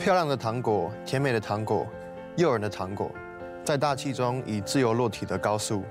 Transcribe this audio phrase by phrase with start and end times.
[0.00, 1.86] 漂亮的糖果，甜美的糖果，
[2.34, 3.10] 诱人的糖果，
[3.62, 5.84] 在大气中以自由落体的高速，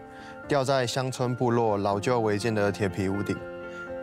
[0.48, 3.38] 吊在乡村部落老旧违建的铁皮屋顶，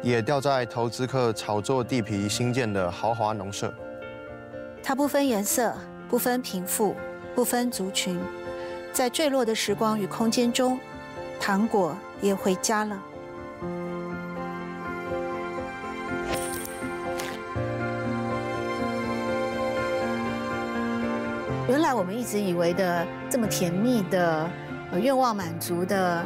[0.00, 3.74] 也掉在投资客炒作地皮新建的豪华农舍。
[4.80, 5.74] 它不分颜色，
[6.08, 6.94] 不分贫富，
[7.34, 8.16] 不分族群，
[8.92, 10.78] 在坠落的时光与空间中，
[11.40, 12.96] 糖果也回家了。
[21.68, 24.48] 原来我们一直以为的这么甜蜜的、
[24.92, 26.24] 呃愿望满足的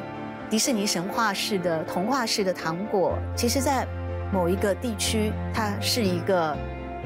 [0.51, 3.87] 迪士尼神话式的、童话式的糖果，其实，在
[4.31, 6.55] 某一个地区，它是一个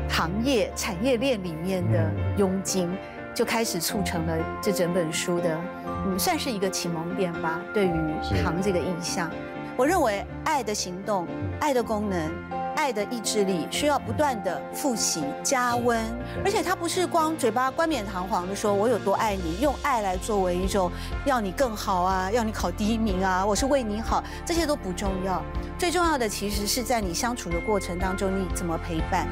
[0.09, 2.91] 行业产业链里面的佣金，
[3.33, 5.57] 就开始促成了这整本书的，
[6.07, 7.63] 嗯，算是一个启蒙点吧。
[7.73, 7.93] 对于
[8.43, 9.31] 糖这个印象，
[9.77, 11.29] 我认为爱的行动、
[11.61, 12.19] 爱的功能。
[12.77, 15.99] 爱的意志力需要不断的复习加温，
[16.45, 20.91] 而且他不是光嘴巴冠冕堂皇的说我有多爱你，用爱来作为一种
[21.25, 25.43] 要你更好啊，要你考第一名啊，我是为你好，这些都不重要，
[25.79, 29.27] 最重要的其实是在你相处的过程当中，你怎么陪伴。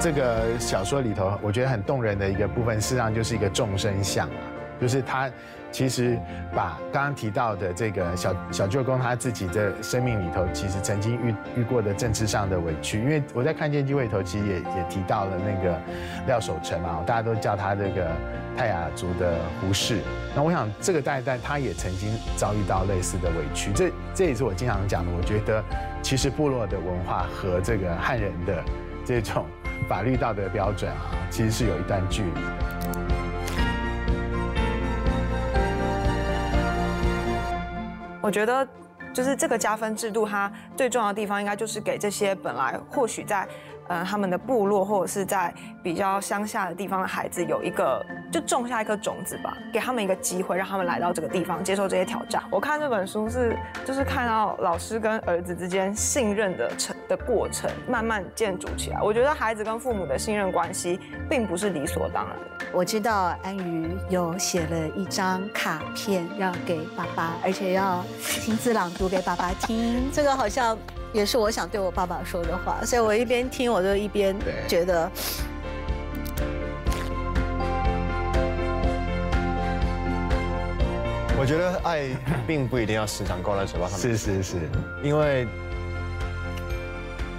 [0.00, 4.34] 这个小说里头，我觉得很动人的一个部分，事实上就是一个众生相啊，
[4.82, 5.30] 就是他。
[5.72, 6.18] 其实
[6.54, 15.80] 把刚刚提到的这个小小舅公他自己的生命里头，其实曾经遇遇过的政治上的委屈，因为我在看见机会里头，其实也也提到了那个
[16.26, 18.06] 廖守成嘛，大家都叫他这个
[18.54, 20.02] 泰雅族的胡适。
[20.36, 25.10] 那我想这个代代他也曾经遭遇到类似的委屈，这这也是我经常讲的。
[25.16, 25.64] 我觉得
[26.02, 28.62] 其实部落的文化和这个汉人的
[29.06, 29.46] 这种
[29.88, 33.11] 法律道德标准啊，其实是有一段距离的。
[38.22, 38.66] 我觉得，
[39.12, 43.46] 就是这个加分制度，它最重要的地方，应该就是给这些本来或许在。
[43.88, 52.42] 嗯，他们的部落或者是在比较乡下的地方的孩子，有一个就种下一颗种子吧，给他们一个机会，让他们来到这个地方接受这些挑战。
[52.50, 59.00] 我看这本书是就是看到老师跟儿子之间信任的成的过程慢慢建筑起来。
[59.02, 62.66] 我觉得孩子跟父母的信任关系并不是理所当然的。
[62.72, 70.10] 我知道安瑜有写了一张卡片要给爸爸，而且要亲自朗读给爸爸听。
[70.12, 70.78] 这个好像。
[71.12, 74.34] 也是我想对我爸爸说的话，所以我一边听，我就一边
[74.66, 75.10] 觉得，
[81.38, 82.08] 我觉得爱
[82.46, 84.16] 并不一定要时常挂在嘴巴上面。
[84.16, 84.56] 是是是，
[85.02, 85.44] 因为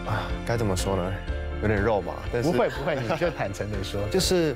[0.05, 1.13] 啊，该怎么说呢？
[1.61, 2.13] 有点肉吧。
[2.43, 4.55] 不会不会，你就坦诚的说， 就是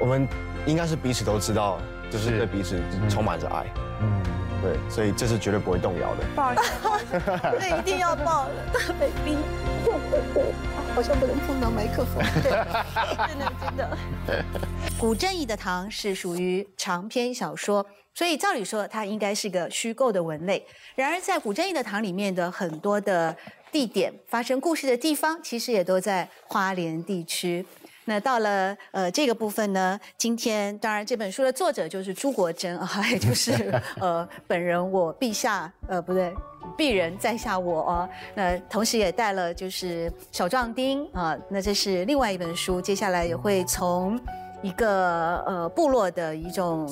[0.00, 0.26] 我们
[0.66, 1.78] 应该是彼此都知道，
[2.10, 3.66] 就是对彼此充满着爱。
[4.00, 4.22] 嗯。
[4.64, 6.24] 对，所以这是绝对不会动摇的。
[6.34, 7.20] 不好意思，
[7.60, 9.36] 这一定要抱了，大 baby。
[10.94, 12.24] 好像不能碰到麦克风。
[13.28, 13.98] 真的真的。
[14.98, 20.64] 古正义的糖是属于长篇小说，所以照理说它应该是个虚构的文类。
[20.94, 23.36] 然而在古正义的糖里面的很多的
[23.70, 27.66] 地点发生故事的地方，其实也都在花莲地区。
[28.06, 36.32] 那到了呃这个部分呢，今天当然这本书的作者就是朱国珍啊，也 就是呃本人我陛下呃不对，
[36.76, 38.08] 鄙人在下我。
[38.34, 44.20] 那同时也带了就是小壮丁啊，那这是另外一本书，接下来也会从
[44.62, 46.86] 一个呃部落的一种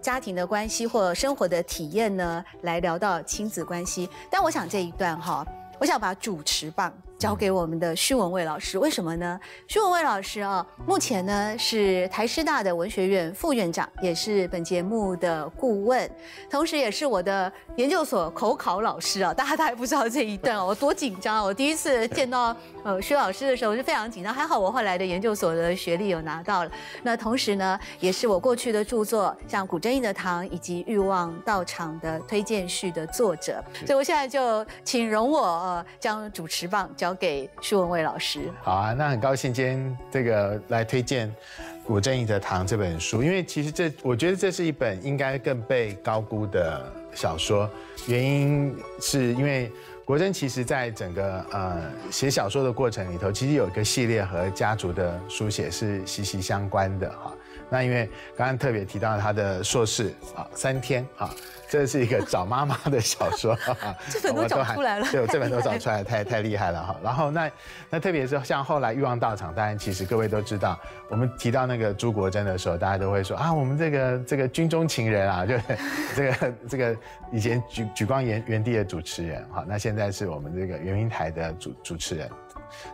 [0.00, 4.08] 家庭的关系或生活的体验呢，来聊到亲子关系。
[4.30, 5.46] 但我想这一段哈，
[5.78, 6.92] 我想把主持棒。
[7.18, 9.38] 交给我们的徐文蔚老师，为什么呢？
[9.66, 16.08] 徐文蔚老师啊，目前呢是台师大的文学院副院长，也是本节目的顾问，
[16.48, 19.34] 同时也是我的研究所口考老师啊。
[19.38, 21.42] 大家都还不知道这一段哦，我多紧张啊！
[21.42, 24.32] 我第一次见到呃徐老师的时候，是非常紧张。
[24.32, 26.70] 还好我后来的研究所的学历有拿到了。
[27.02, 33.60] 那同时呢，也是我过去的著作像《古筝印的糖》以及《欲望道场》的推荐序的作者。
[33.84, 37.07] 所以我现在就请容我将主持棒交。
[37.08, 38.52] 交给徐文蔚老师。
[38.62, 41.26] 好啊，那很高兴今天这个来推荐
[41.86, 47.68] 《古正义的堂》这本书，因为其实这我觉得这是一本应该更被高估的小说。
[48.06, 49.72] 原因是因为
[50.04, 57.32] 国珍其实在整个呃写小说的过程里头，其实有一个系列和家族的书写是息息相关的哈。
[57.70, 58.06] 那因为
[58.36, 61.30] 刚刚特别提到他的硕士啊，三天啊，
[61.68, 66.96] 这是一个找妈妈的小说 啊，这本都找出来了对，这本都找出来，太太厉害了哈。
[67.02, 67.50] 然后那
[67.90, 70.78] 那特别是像后来欲望道场，当然其实各位都知道，
[71.08, 75.54] 我们提到那个朱国珍的时候，大家都会说啊，我们这个这个军中情人啊，就
[76.16, 76.96] 这个这个
[77.30, 82.28] 以前举举光原原地的主持人哈，那现在是我们这个圆明台的主主持人。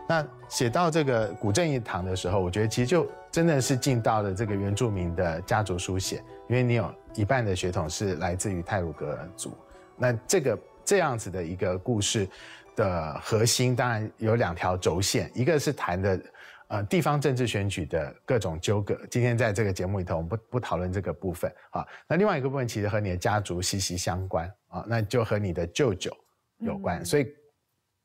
[0.07, 9.57] 那写到这个古镇一堂的时候，我觉得其实就真的是进到了这个原住民的家族书写，因为你有一半的血统是来自于泰鲁格族。
[9.97, 12.27] 那这个这样子的一个故事
[12.75, 16.21] 的核心，当然有两条轴线，一个是谈的
[16.67, 18.99] 呃地方政治选举的各种纠葛。
[19.09, 21.85] 今天在这个节目里头，我们不不讨论这个部分啊。
[22.07, 26.15] 那另外一个部分其实和你的家族息息相关啊，那就和你的舅舅
[26.59, 27.27] 有关，所以。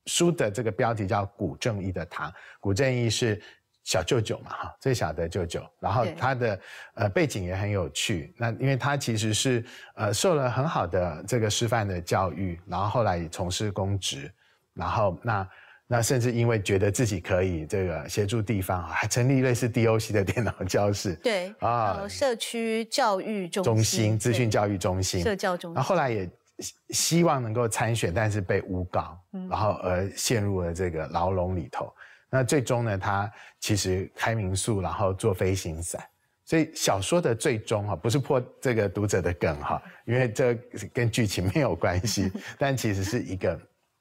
[0.06, 3.40] 书的这个标题叫《古正义的堂》，古正义是
[3.84, 5.62] 小舅舅嘛，哈，最小的舅舅。
[5.80, 6.60] 然后他的
[6.94, 14.30] 呃背景也很有趣，那因为他其实是呃受了很好的这个师范的教育，然后后来也从事公职，
[14.74, 15.48] 然后那
[15.86, 25.74] 那甚至因为觉得自己可以这个协助地方，还成立类似 DOC 的电脑教室，对啊啊，社区教育中中心、资讯教教育中心，社教中心。
[25.74, 29.48] 然后后来也希希望能够参选，但是被诬告，嗯。
[29.48, 31.92] 然后而陷入了这个牢笼里头。
[32.30, 36.00] 那最终呢，他其实开民宿，然后做飞行伞。
[36.44, 40.54] 所以小说的最终哈，不是破这个读者的梗哈，因为这
[40.92, 43.56] 跟剧情没有关系， 但其实是一个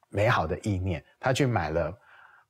[0.09, 1.03] 美好的意念。
[1.19, 1.95] 他去买了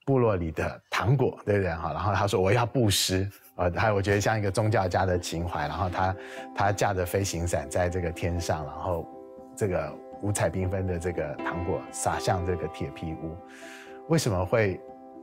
[0.05, 1.91] 部落里的糖果，对不对哈？
[1.91, 5.67] 然后他说我要布施，呃，还有我觉得像一个宗教家的情怀。
[5.67, 6.15] 然后他
[6.55, 9.05] 他驾着飞行伞在这个天上，然后
[9.55, 13.37] 这个五彩缤纷的这个糖果洒向这个铁皮屋。
[14.07, 14.79] 为什么会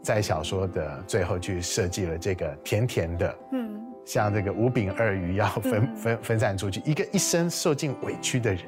[0.06, 3.38] 在小说的最后去设计了这个甜甜的？
[3.50, 8.62] 嗯，像这个五饼二鱼要分嗯分分散出去，一个一生受尽委屈的人，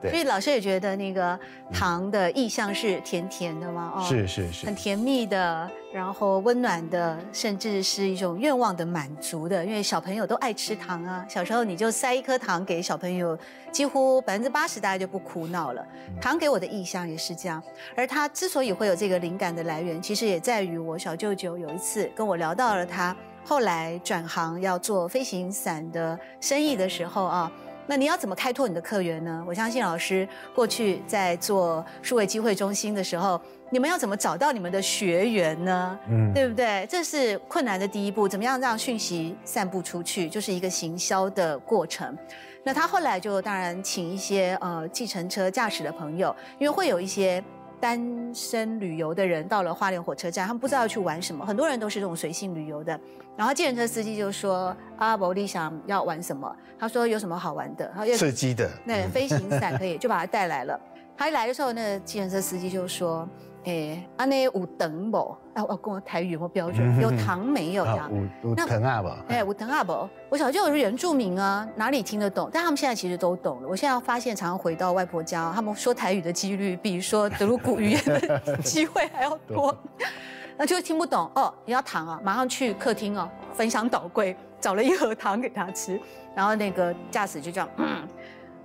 [0.00, 1.38] 对所以老师也觉得那个
[1.72, 3.92] 糖的意象是甜甜的吗？
[3.96, 9.64] 哦，是是是很，甜蜜的，然后温暖的，甚至是一种愿望的满足的。
[9.64, 13.36] 因为小朋友都爱吃糖啊，小时候你就塞一颗糖给小朋友，
[13.72, 15.84] 几乎百分之八十大家就不哭闹了。
[16.20, 17.62] 糖给我的意象也是这样，
[17.96, 27.50] 而他之所以会有这个灵感的来源，其实也在于我小舅舅有一次跟我聊到了他后来转行要做飞行伞的生意的时候啊。
[27.90, 29.42] 那你要怎么开拓你的客源呢？
[29.48, 33.40] 我相信老师过去在做数位机会中心的时候，
[33.70, 35.98] 你们要怎么找到你们的学员呢？
[36.10, 36.86] 嗯对不对？
[36.90, 42.14] 这是困难的第一步，怎么样让讯息散布出去，就是一个行销的过程。
[42.62, 47.42] 那他后来就当然请一些呃计程车驾驶的朋友，因为会有一些
[47.80, 52.98] 单身旅游的人到了花莲火车站，他们不知道要去玩什么，很多人都是这种随性旅游的。
[53.36, 60.78] 然后计程车司机就说：“阿伯，利想要玩什么？”他说：“有什么好玩的？”然后又刺激的，那飞行伞可以，就把他带来了。
[61.16, 63.28] 他一来的时候，那个计程车司机就说
[63.64, 65.36] ：“诶，啊那有等不？
[65.54, 67.00] 啊，我跟我台语有没有标准？
[67.00, 67.84] 有糖没有？
[67.84, 68.10] 这样。
[68.10, 69.08] 五五疼啊不？
[69.32, 72.48] 哎，我等下不，我小舅是原住民啊，哪里听得懂？
[72.52, 73.68] 但他们现在其实都懂了。
[73.68, 79.76] 我现在发现，常常回到外婆家，他们说台语的几率比说德鲁古语言的 机会还要多。
[80.56, 86.00] 那就听不懂哦，你要糖啊，马上去客厅哦，分享倒柜，找了一盒糖给他吃，
[86.34, 88.06] 然后那个驾驶就这样，嗯，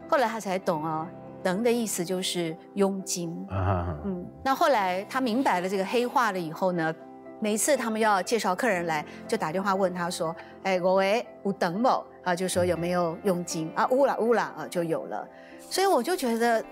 [0.09, 1.05] 后来他才懂哦，
[1.43, 3.45] 等的意思就是佣金。
[3.51, 6.93] 嗯，那后来他明白了这个黑化了以后呢，
[7.39, 13.85] 每一次他们要介绍客人来，就打电话问他说：“哎，我喂，我等某啊？”就说有没有佣金啊？
[13.91, 15.27] 乌啦乌啦啊，就有了。
[15.69, 16.63] 所以我就觉得，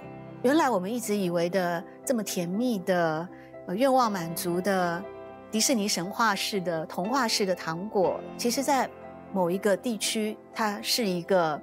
[0.43, 3.27] 原来我们一直以为的这么甜蜜的、
[3.67, 5.03] 呃愿望满足的
[5.51, 8.89] 迪士尼神话式的、童话式的糖果，其实在
[9.33, 11.61] 某一个地区，它是一个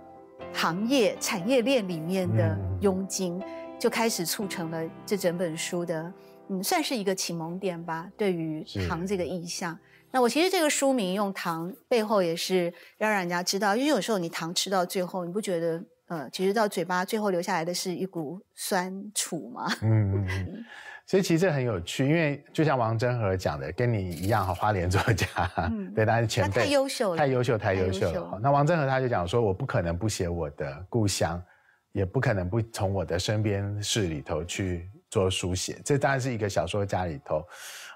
[0.53, 3.43] 行业产业链里面的嗯佣金。
[3.81, 6.13] 就开始促成了这整本书的，
[6.49, 9.79] 嗯，算是一个启蒙点吧，对于糖这个意象。
[10.11, 19.71] 那我其实这个书名用糖背后也是要让人家知道，因为有时候你糖吃到最后，你不觉得呃，其实到嘴巴最后留下来的是一股酸楚吗？
[19.83, 20.27] 嗯。
[21.09, 28.31] 所以其实这很有趣，因为就像王真和讲的，跟你一样哈，花莲作家，嗯对，他是前辈，太优秀了太优秀，太太优优秀秀了。
[28.33, 31.43] 好那王真和他就讲说，我不可能不写我的故乡，
[31.93, 35.81] 也不可能不从我的身边事里头去做书写。
[35.83, 37.43] 这当然是一个小说家里头，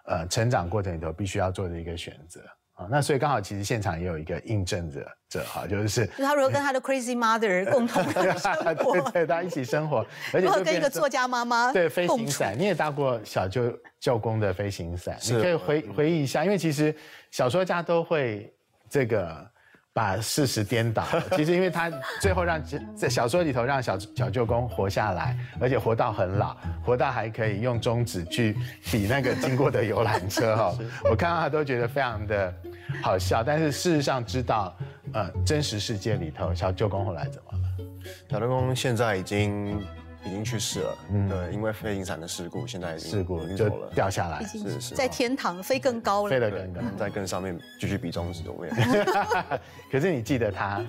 [0.07, 2.41] 呃，成长过程里头必须要做的一个选择。
[2.83, 8.03] 啊，那所以刚好其实现场也有一个印证者者哈，就是他如何跟他的 crazy mother 共同
[8.39, 16.95] 生对活，对，大家一起生活，而且如何跟一个作家妈妈对飞行伞，你也搭过小舅舅公的飞行伞，你可以回回忆一下，因为其实
[17.31, 18.53] 小说家都会
[18.91, 19.49] 这个
[19.93, 21.05] 把事实颠倒。
[21.37, 22.61] 其实因为他最后让
[22.97, 28.57] 在小说里头让小小舅公活下来，而且活到很老，活到还可以用中指去
[28.91, 30.75] 比那个经过的游览车 哈。
[31.11, 32.55] 我看到他都觉得非常的
[33.03, 34.77] 好笑，但是事实上知道，
[35.13, 37.65] 呃，真实世界里头小舅公后来怎么了？
[38.31, 39.81] 小舅公现在已经。
[40.25, 48.73] 已经去世了，嗯，对，因为飞行伞的事故，现在事故就掉下来，是是，在天堂飞更高了，飞得更高，在更上面继续比中指，我也。
[49.91, 50.81] 可是你记得他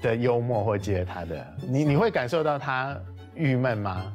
[0.00, 2.96] 的幽默，或记得他的，你你会感受到他
[3.34, 4.12] 郁闷吗？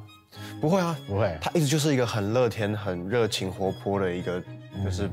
[0.61, 4.41] 不会啊，不会，他一直就是一个很乐天、很热情、活泼的一个，
[4.83, 5.09] 就是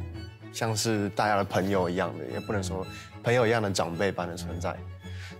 [0.52, 2.86] 像是大家的朋友一样的，也不能说
[3.22, 4.76] 朋友一样的长辈般的存在。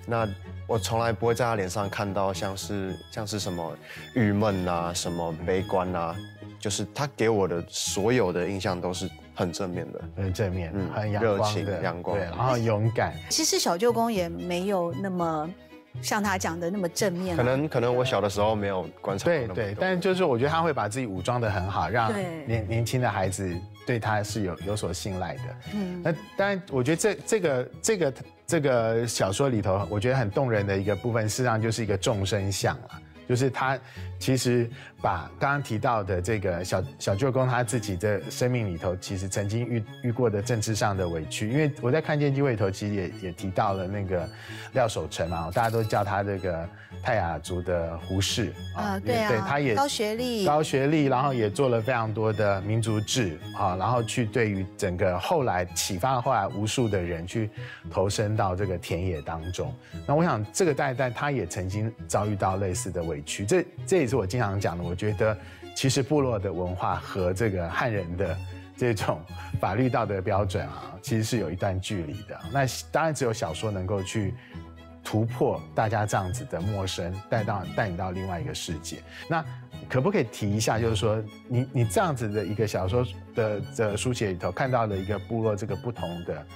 [0.07, 0.29] 那
[0.67, 3.77] 我从来不会在他脸上看到像是像是什么
[4.15, 6.17] 郁闷啊，什么悲观啊，
[6.59, 13.13] 就是他给我的所有的印象都是很正面的，很正面，嗯，很热情、阳光，对，然后勇敢。
[13.29, 15.51] 其实小舅公也没有那么
[16.01, 19.25] 像他讲的那么正面，可能可能我小的时候没有观察。
[19.25, 22.13] 对对，但是就是我觉得他会把自己武装的很好，让
[22.47, 23.53] 年年轻的孩子
[23.87, 25.43] 对他是有有所信赖的。
[25.75, 28.13] 嗯，那当然，我觉得这这个这个。
[28.47, 33.79] 这个小说里头，我觉得很动人的一个部分，事实上就是一个众生相啊，就是他
[34.21, 34.71] 其实
[35.07, 44.29] 把刚刚提到的这个小小舅公他自己的生命里头，其实曾经遇遇过的政治上的委屈，因为我在看见机会里头，其实也也提到了那个
[44.73, 46.69] 廖守成嘛，大家都叫他这个。
[47.03, 57.51] 泰雅族的胡适啊，对啊，对，他也高学历，高学历，然后也做了非常多的民族志啊，然后去对于整个后来启发了后来无数的人去
[57.91, 59.73] 投身到这个田野当中。
[60.07, 64.83] 那我想这个代代他也曾经遭遇到类似的委屈，这这也是我经常讲的。
[64.83, 65.37] 我觉得
[65.75, 68.37] 其实部落的文化和这个汉人的
[68.77, 69.21] 这种
[69.61, 72.41] 法律道德标准啊，其实是有一段距离的。
[72.53, 74.35] 那当然只有小说能够去。
[75.09, 79.01] 突破大家这样子的陌生，带到带你到另外一个世界。
[79.31, 79.45] 那
[79.89, 86.47] 可不可以提一下，就是说你你这样子的一个小说的的书写里头看到的一个部落这个不同的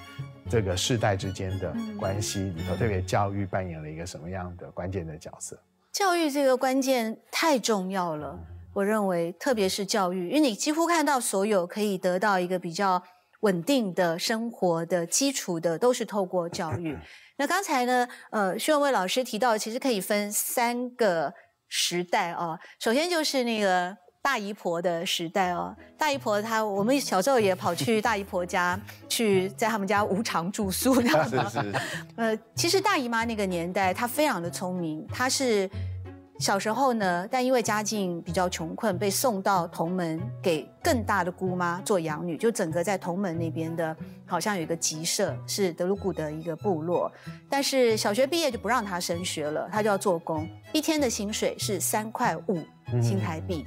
[0.48, 5.56] 这个世代之间的关系里头，特别教育扮演了一个什么样的关键的角色？
[5.92, 8.38] 教育这个关键太重要了，
[8.74, 13.02] 我认为，特别是教育，因为你几乎看到所有可以得到一个比较
[13.40, 16.96] 稳定的生活的基础的，都是透过教育。
[17.38, 21.32] 那刚才呢，呃，徐永伟老师提到，其实可以分三个
[21.68, 22.58] 时代哦。
[22.78, 31.08] 首先就是那个大姨婆的时代哦，大姨婆她，我们小时候也跑去大姨婆家，去在他们家无偿住宿， 是
[31.48, 31.72] 是。
[32.16, 35.68] 呃，其实大姨妈那个年代，她非常的聪明，她是。
[36.38, 47.12] 小时候呢，但因为家境比较穷困，被送到同门给更大的姑妈做养女，就整个在同门那边的，好像有一个集社，是德鲁古的一个部落。
[47.46, 52.64] 但是小学毕业就不让她升学了，她就要做工，一天的薪水是三块五
[53.02, 53.66] 新台币。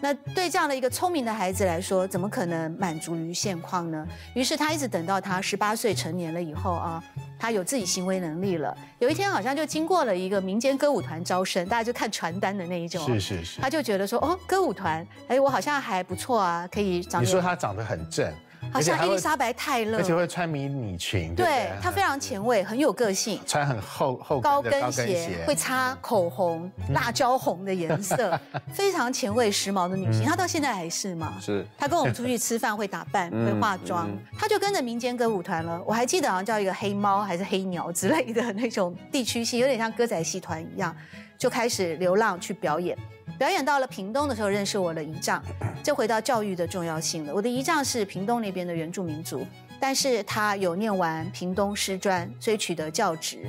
[0.00, 4.06] 那对这样的一个聪明的孩子来说，怎么可能满足于现况呢？
[4.34, 7.02] 于是他一直等到他十八岁成年了以后啊，
[7.38, 8.76] 他有自己行为能力了。
[8.98, 17.22] 有一天好像就经过了一个民间歌舞团招生，大家就看传单的那一种，是是是，他就觉得说，哦，歌舞团，哎，我好像还不错啊，可以长。
[17.22, 18.32] 你说他长得很正。
[18.72, 23.40] 好像伊丽莎白泰勒，而且会穿迷你裙，对她非常前卫，很有个性。
[23.46, 28.38] 穿很厚厚高跟鞋，会擦口红，辣椒红的颜色，
[28.72, 30.24] 非常前卫时髦的女性。
[30.24, 31.34] 她到现在还是吗？
[31.40, 31.66] 是。
[31.78, 34.08] 她跟我们出去吃饭会打扮， 会化妆。
[34.38, 35.80] 她就跟着民间歌舞团了。
[35.86, 40.94] 我还记得好像叫一个黑猫还是黑鸟之类的那种地区戏，有点像歌仔戏团一样，
[41.38, 42.96] 就开始流浪去表演。
[43.38, 45.40] 表演到了屏东的时候，认识我的姨丈，
[45.80, 47.32] 这回到教育的重要性了。
[47.32, 49.46] 我的姨丈是屏东那边的原住民族，
[49.78, 53.48] 但是他有念完屏东师专，所以取得教职。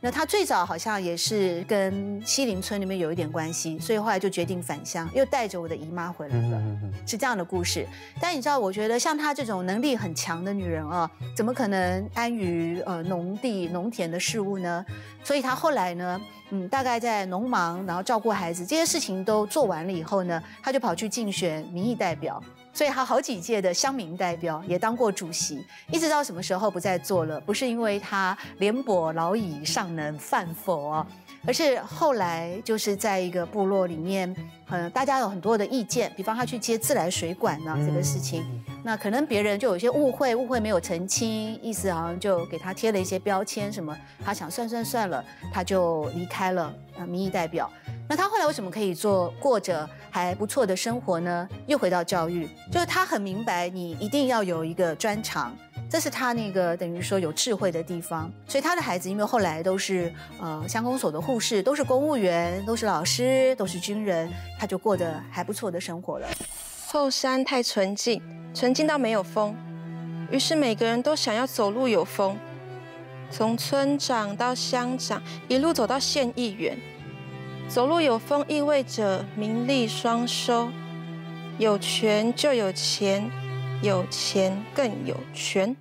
[0.00, 6.62] 那他最早好像也是跟西林村里面有一点关系，所以后来就决定返乡，又带着我的姨妈回来了，
[7.06, 7.86] 是这样的故事。
[8.20, 14.84] 但你知道，我觉得像她这种能力很强的女人啊，怎么可能安于呃农地农田的事物呢？
[15.24, 22.40] 所以她后来呢，嗯，大概在农忙，然后照顾孩子这些事情都做完了以后呢，她就跑去竞选民意代表。
[22.76, 27.40] 所以他好几届的乡民代表也当过主席，一直到什么时候不再做了？
[27.40, 31.06] 不是因为他廉颇老矣尚能饭否啊，
[31.46, 34.36] 而是后来就是在一个部落里面，
[34.68, 38.44] 嗯，大家有很多的意见，比方他去接自来水管呢这个事情，
[38.84, 46.64] 那可能别人就有些误会，误会没有澄清，意思好像就给他贴了一些标签什么，他想算算算了，他就离开了
[46.98, 47.72] 啊民意代表。
[48.08, 51.46] 那他后来为什么可以做过着还不错的生活呢？
[51.66, 55.54] 又回到教育，就是他很明白，你一定要有一个专长。
[55.90, 58.32] 这是他那个等于说有智慧的地方。
[58.48, 66.26] 所以他的孩子因为后来都是呃乡公所的护士，都是公务员，都是老师，都是军人，他就过得还不错的生活了。
[66.86, 68.22] 后山太纯净，
[68.54, 69.54] 纯净到没有风，
[70.30, 72.38] 于是每个人都想要走路有风。
[73.30, 76.74] 从村长到乡长，一路走到县议员，
[77.68, 80.70] 走路有风意味着名利双收，
[81.58, 83.30] 有权就有钱，
[83.82, 85.76] 有钱更有权。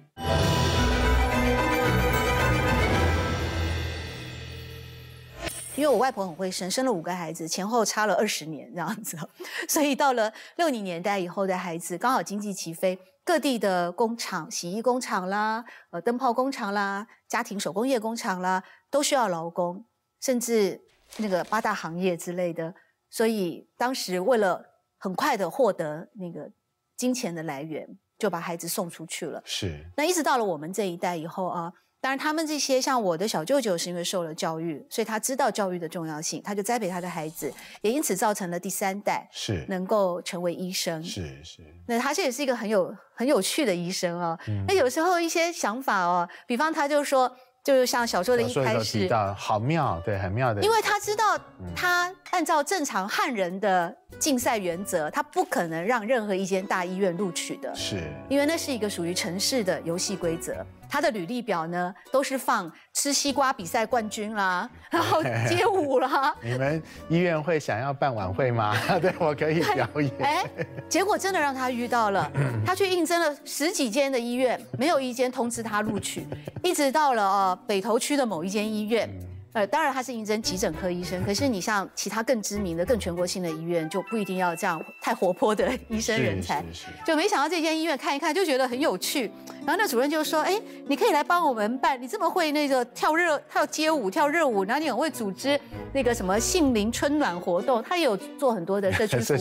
[5.76, 9.18] 因为我外婆很会生，生了五个孩子，前后差了二十年这样子，
[9.70, 19.86] 所以到了六零年代以后的孩子，刚好经济起飞，各地的工厂、洗衣工厂啦、呃灯泡工厂啦、家庭手工业工厂啦，都需要劳工，
[20.20, 20.82] 甚至
[21.18, 22.74] 那个八大行业之类的，
[23.10, 24.64] 所以当时为了
[24.98, 26.52] 很快的获得那个
[26.98, 29.42] 金钱的来源，就把孩子送出去了。
[29.46, 31.72] 是，那一直到了我们这一代以后啊。
[32.02, 41.04] 当然，他们这些像我的小舅舅，是因为受了教育，所以他知道教育的重要性，他就栽培他的孩子，也因此造成了第三代是能够成为医生。
[41.04, 44.38] 是是，那他这也是一个很有很有趣的医生哦。
[44.68, 47.36] 那有时候一些想法哦，比方他就说。
[47.66, 50.62] 就是像小说的一开始提到，好妙，对，很妙的。
[50.62, 51.36] 因为他知道，
[51.76, 57.74] 他按照正常汉人的竞赛原则，他不可能让任何一间大医院录取的。
[57.76, 57.98] 是，
[58.30, 60.56] 因为那是一个属于城市的游戏规则。
[60.88, 66.34] 他的履历表呢，都是放吃西瓜比赛冠军啦， 然后街舞啦。
[66.42, 68.74] 你们医院会想要办晚会吗？
[69.02, 70.12] 对我可以表演。
[70.20, 70.46] 哎，
[70.88, 72.32] 结果真的让他遇到了，
[72.66, 76.26] 他去应征了十几间的医院，没有一间通知他录取，
[76.64, 77.60] 一直到了呃。
[77.68, 79.10] 北投区的某一间医院，
[79.56, 86.62] 呃，当然他是应征急诊科医生，可是你像其他更知名的、更全国性的医院，就不一定要这样太活泼的 医生人才。
[87.06, 89.32] 就没想到这间医院看一看就觉得很有趣，
[89.66, 95.58] 然后那主任就说：“哎，你可以来帮我们办，你这么会那个跳热、跳街舞、跳热舞，然后你很会组织
[95.94, 99.36] 那个什么杏林春暖活动，他也有做很多的社区服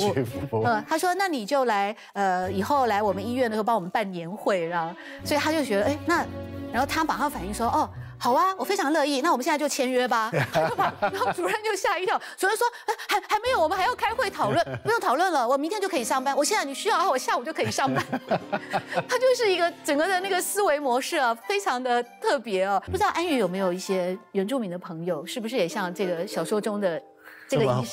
[0.52, 0.62] 务。
[0.62, 6.24] 呃，他说那你就来，呃，以后来我们医院的时候帮我们办年会，然后所以他就觉得，哎，那
[6.70, 7.90] 然后他马上反应说，哦。
[8.24, 9.20] 好啊，我非常乐意。
[9.20, 10.30] 那我们现在就签约吧。
[10.32, 12.66] 然后主任就吓一跳，主任说
[13.06, 16.34] ：“还还没有，我们还要开会讨论， 不用讨论了，我明天就可以上班。
[16.34, 18.02] 我现在你需要，我下午就可以上班。
[19.06, 22.82] ”他就是一个整个的那个思维模式啊，非常的特别哦。
[22.86, 26.98] 不知道安宇有没有一些原住民的朋友，是不是也像这个小说中的
[27.46, 27.90] 这个医师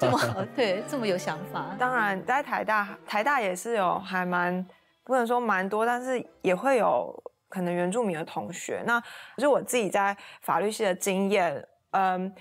[0.00, 1.76] 这么对，这么有想法？
[1.78, 4.66] 当然，在台大，台大也是有还蛮
[5.04, 7.14] 不能说蛮多，但是也会有。
[7.50, 9.02] 可能原住民的同学，那
[9.36, 12.32] 是我自己在法律系的经验，嗯，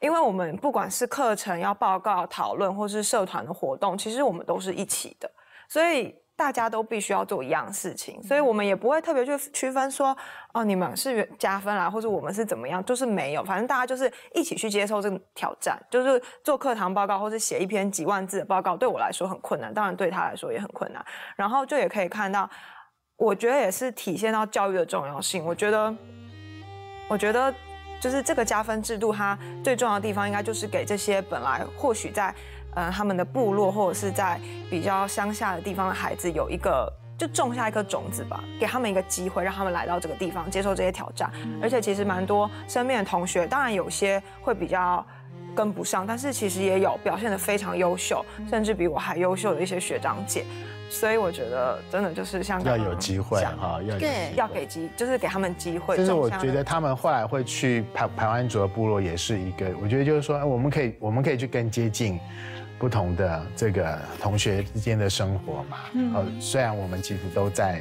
[0.00, 5.28] 因为我们不管是课程要报告、讨论，或是社团的活动，其实我们都是一起的，
[5.66, 10.16] 所以大家都必须要做一样事情，所以我们也不会特别去区分说，
[10.52, 21.04] 哦，你们是加分啦，或者我们是怎么样，就是没有，反正大家就是一起去接受这个挑战，就是做课堂报告，或者写一篇几万字的报告，对我来说很困难，当然对他来说也很困难，
[21.36, 22.48] 然后就也可以看到。
[23.20, 25.44] 我觉得也是体现到教育的重要性。
[25.44, 25.94] 我觉得，
[27.06, 27.54] 我觉得
[28.00, 32.34] 就是这个加分制度，它最重要的地方应该就是给这些本来或许在
[32.74, 41.30] 呃他们的部落或者是在比较乡下的地方的孩子有一个就种下一颗种子吧，给他们一个机会，让他们来到这个地方接受这些挑战。
[41.60, 45.04] 而且其实蛮多身边的同学，当然有些会比较
[45.54, 50.42] 跟不上，但是其实也有表现的非常优秀，甚至比我还优秀的一些学长姐。
[50.90, 55.96] 所以我觉得真的就是像要有机会哈，要对要给机，就是给他们机会。
[55.96, 62.18] 就是我觉得他们后来会去排排湾族的部落，也是一个，我觉得就是说，我们可以我们可以去更接近
[62.76, 65.76] 不同的这个同学之间的生活嘛。
[65.92, 66.40] 嗯。
[66.40, 67.80] 虽然我们其实都在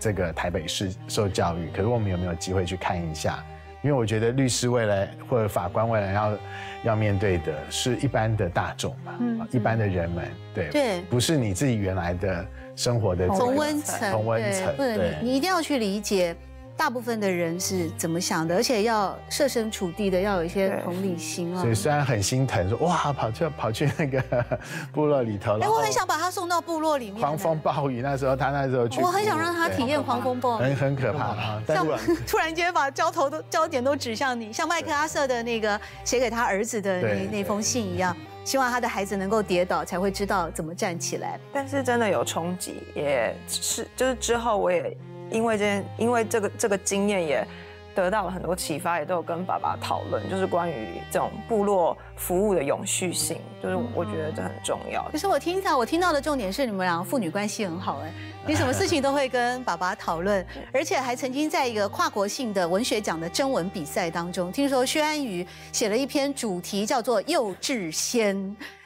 [0.00, 3.42] 这个台北市受教育，可是我们有没有机会去看一下？
[3.82, 6.38] 因为我觉得律师未来或者法官未来要
[6.84, 16.34] 要面对的是一般的大众嘛，一般的人们，对，对，不是你自己原来的生活的同温层，同温层，对，你一定要去理解。
[16.78, 18.54] 大部分的人是怎么想的？
[18.54, 21.60] 而且要设身处地的，要有一些同理心啊。
[21.60, 24.22] 所以虽然很心疼，说哇，跑去跑去那个
[24.94, 27.20] 部落里头了，哎，我很想把他送到部落里面。
[27.20, 31.62] 狂风暴雨那时候，他那时候去，我很想让他体验狂风暴雨，很很可怕啊！
[31.66, 31.84] 像
[32.24, 41.40] 突然间把焦头都焦点都指向你，像麦克阿瑟的那个写给他儿子的那那封信一样，希望他的孩子能够跌倒，才会知道怎么站起来。
[41.52, 44.96] 但是真的有冲击，也是就是之后我也。
[45.30, 47.46] 因为这，因为这个这个经验也
[47.94, 55.04] 得到了很多启发，也都有跟爸爸讨论，就是关于这种部落服务的永续性，就是我觉得这很重要。
[55.10, 58.12] 可是我听到我听到的重点是你们两个父女关系很好哎，
[58.46, 68.36] 你什么事情都会跟爸爸讨论，而且还曾经在一个跨国性的文学奖的征文比赛当中，听说薛安瑜写了一篇主题叫做《幼稚仙》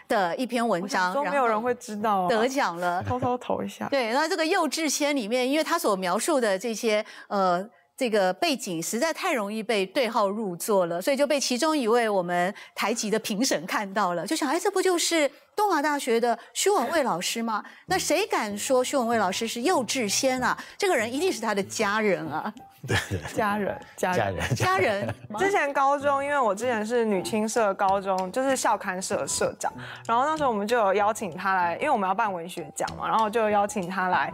[0.08, 3.88] 的一篇文章，都没有人会知道，得奖了，偷偷投一下。
[3.88, 7.68] 对，那这个《幼稚仙》里面，因为他所描述的这些呃。
[7.94, 17.62] 这个背景实在太容易被对号入座了，所以就被其中一位我们台籍的评审看到了，就想，哎，这不就是东华大学的徐文蔚老师吗？
[17.86, 20.58] 那谁敢说徐文蔚老师是幼稚仙啊？
[20.76, 22.52] 这个人一定是他的家人啊！
[22.86, 22.96] 对，
[23.34, 25.14] 家人，家人，家人。
[25.38, 29.72] 之前高中，因为我之前是女青社高中，就是校刊社社长，
[30.06, 34.32] 然后那时候我们就有邀请他来，因为我们要办文学奖嘛，然后就邀请他来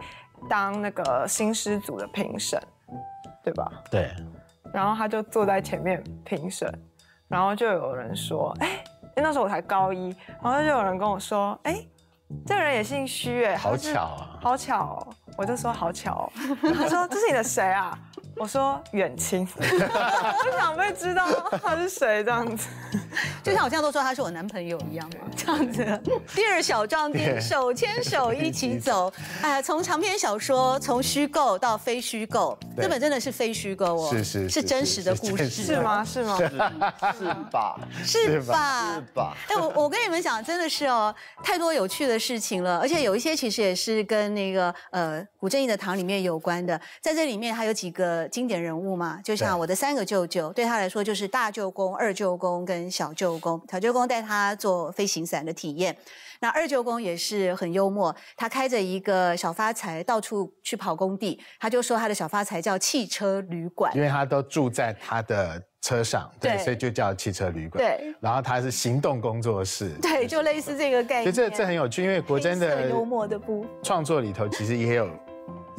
[0.49, 2.61] 当那个新诗组的评审。
[3.41, 3.71] 对吧？
[3.89, 4.11] 对。
[4.73, 6.71] 然后他就坐在前面评审，
[7.27, 11.81] 然后就有人说：“哎，因为那时候我才高一。”然后就有人跟我说：“哎，
[12.45, 15.07] 这个人也姓虚哎，好巧啊，好巧。”哦
[15.37, 16.29] 我就说：“好巧。”
[16.61, 17.97] 哦他说：“这是你的谁啊？”
[18.39, 21.27] 我说远亲， 我想被知道
[21.61, 22.69] 他是谁这样子，
[23.43, 26.01] 就像我现在都说他是我男朋友一样嘛，这样子。
[26.33, 36.03] 第二小壮丁手牵手一起走，哎，从长篇小说从虚构到非虚构，这本真的是非虚构哦，是是是真实的故事，是吗？
[36.05, 36.37] 是吗？
[36.37, 36.47] 是
[37.51, 37.79] 吧？
[38.05, 38.93] 是吧？
[38.95, 39.35] 是吧？
[39.49, 48.19] 哎，我我跟你们讲，真的是哦，太多有趣的事情了，而且有一些其实也是跟那个呃古正义的堂里面有关的，在这里面还有几个。
[48.29, 53.61] 经典人物嘛，就像我的三个舅舅，对他来说就是大舅公、二舅公跟小舅公。
[53.71, 55.95] 小舅公带他做飞行伞的体验，
[56.41, 67.83] 那二舅公也是很幽默，他开着一个小发财到处去跑工地，他就说他的小发财叫汽车旅馆，因为他都住在他的车上，对，所以就叫汽车旅馆。
[67.83, 71.33] 对，然后他是行动工作室，对，就类似这个概念。
[71.33, 75.09] 所以这这很有趣，因为国珍的幽默的不创作里头其实也有。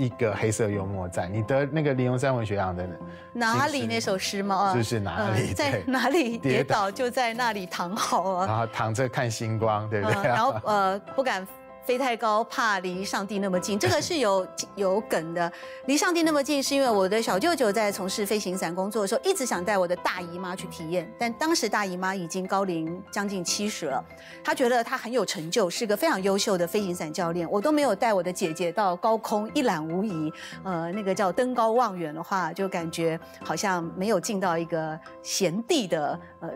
[0.01, 2.89] 一个黑色幽默在你的那个林荣山文学奖的
[3.35, 4.73] 哪里那首诗吗？
[4.75, 10.23] 就是哪里在哪里跌倒就在那里躺好啊，然后躺着看星光，对不对？
[10.23, 11.47] 然后呃不敢。
[11.85, 15.53] 飞太高，怕离上帝那么近， 这个是有有梗的。
[15.87, 24.05] 离上帝那么近，是因为我的小舅舅在从事飞行伞工作的时候，一直想带我的大姨妈去体验，但当时大姨妈已经高龄将近七十了，
[24.45, 36.51] 她觉得她很有成就，是个非常优秀的飞行伞教练，我都没有带我的姐姐到高空一览无遗，呃，那个叫登高望远的话，就感觉好像没有尽到一个贤弟的呃。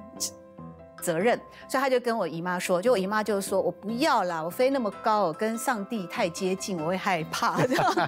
[1.04, 1.38] 责任，
[1.68, 7.60] 所以他就跟我姨妈说，就我姨妈就说，我不要啦，我飞那么高，跟上帝太接近，我会害怕。
[7.68, 8.00] 这样子，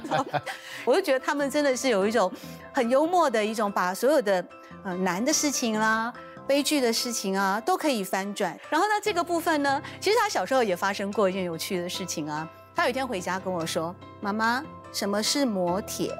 [0.85, 2.33] 我就觉得他们真的是有一种
[2.73, 4.45] 很幽默的一种，把所有的
[4.85, 6.13] 呃难的事情啦、
[6.47, 8.59] 悲剧的事情啊，都可以翻转。
[8.71, 12.49] 然后呢，这个部分呢，其实他小时候也发生过一件有趣的事情啊。
[12.75, 16.11] 他有一天回家跟我说：“妈妈，什么是磨铁？”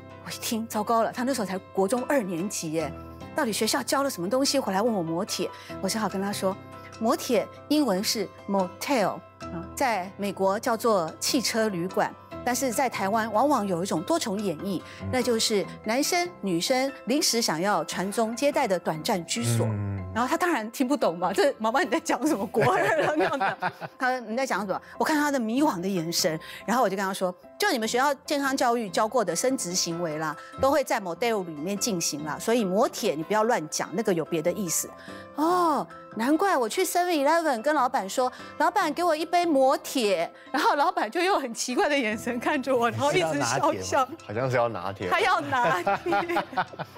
[0.24, 2.92] 我一听，糟糕了，他那时候才国中二年级耶。
[3.36, 4.58] 到底学校教了什么东西？
[4.58, 5.48] 回来问我磨铁，
[5.82, 6.56] 我只好跟他说，
[6.98, 12.10] 磨铁英文是 motel，啊，在美国叫做汽车旅馆，
[12.42, 14.80] 但是在台湾往往有一种多重演绎，
[15.12, 19.66] 那就是男生女生临时想要传宗接代的短暂居所。
[20.14, 23.58] 然后他当然听不懂嘛，这妈妈你在讲什么国二了 那样的？
[23.98, 24.80] 他说你在讲什么？
[24.98, 27.34] 我看他的迷惘的眼神，然后我就跟他说。
[27.58, 34.90] 就你们学校健康教育教过的生殖行为啦，都会在 model 里面进行啦，所以磨铁你不要乱讲，那个有别的意思。
[35.36, 46.44] 哦，难怪我去 Seven Eleven 跟老板说，老板给我一杯磨铁，然后老板就用很奇怪的眼神看着我，然后一直笑笑，好像是要拿铁，他要拿铁。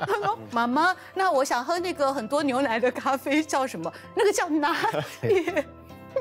[0.01, 3.93] 他说 妈妈，那我想喝那个很多牛奶的咖啡叫什么？
[4.17, 4.75] 那个叫拿
[5.21, 5.65] 铁。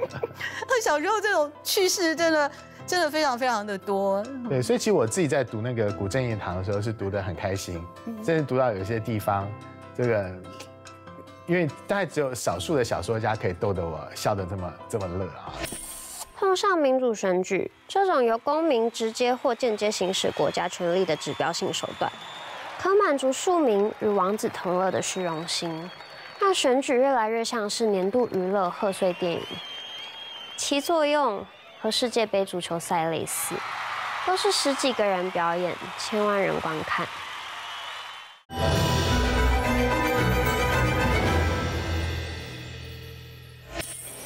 [0.68, 2.52] 他小时候这种趣事真的。
[2.88, 7.86] 真的非常非常的多，对，所以其实我自己在读那个古正义堂的时候是读得很开心，
[8.24, 9.46] 甚至读到有些地方，
[9.94, 10.32] 这个，
[11.48, 15.52] 因为大概只有少数的小说家可以逗得我笑得这么这么乐啊。
[16.38, 22.10] 碰上民主选举这种由公民直接或间接行使国家权力的指标性手段，
[22.80, 25.90] 可满足庶民与王子同乐的虚荣心，
[26.40, 29.42] 让选举越来越像是年度娱乐贺岁电影，
[30.56, 31.46] 其作用。
[31.80, 33.56] 和世界杯足球赛类似，
[34.26, 37.08] 都是十几个人表演，千万人观看。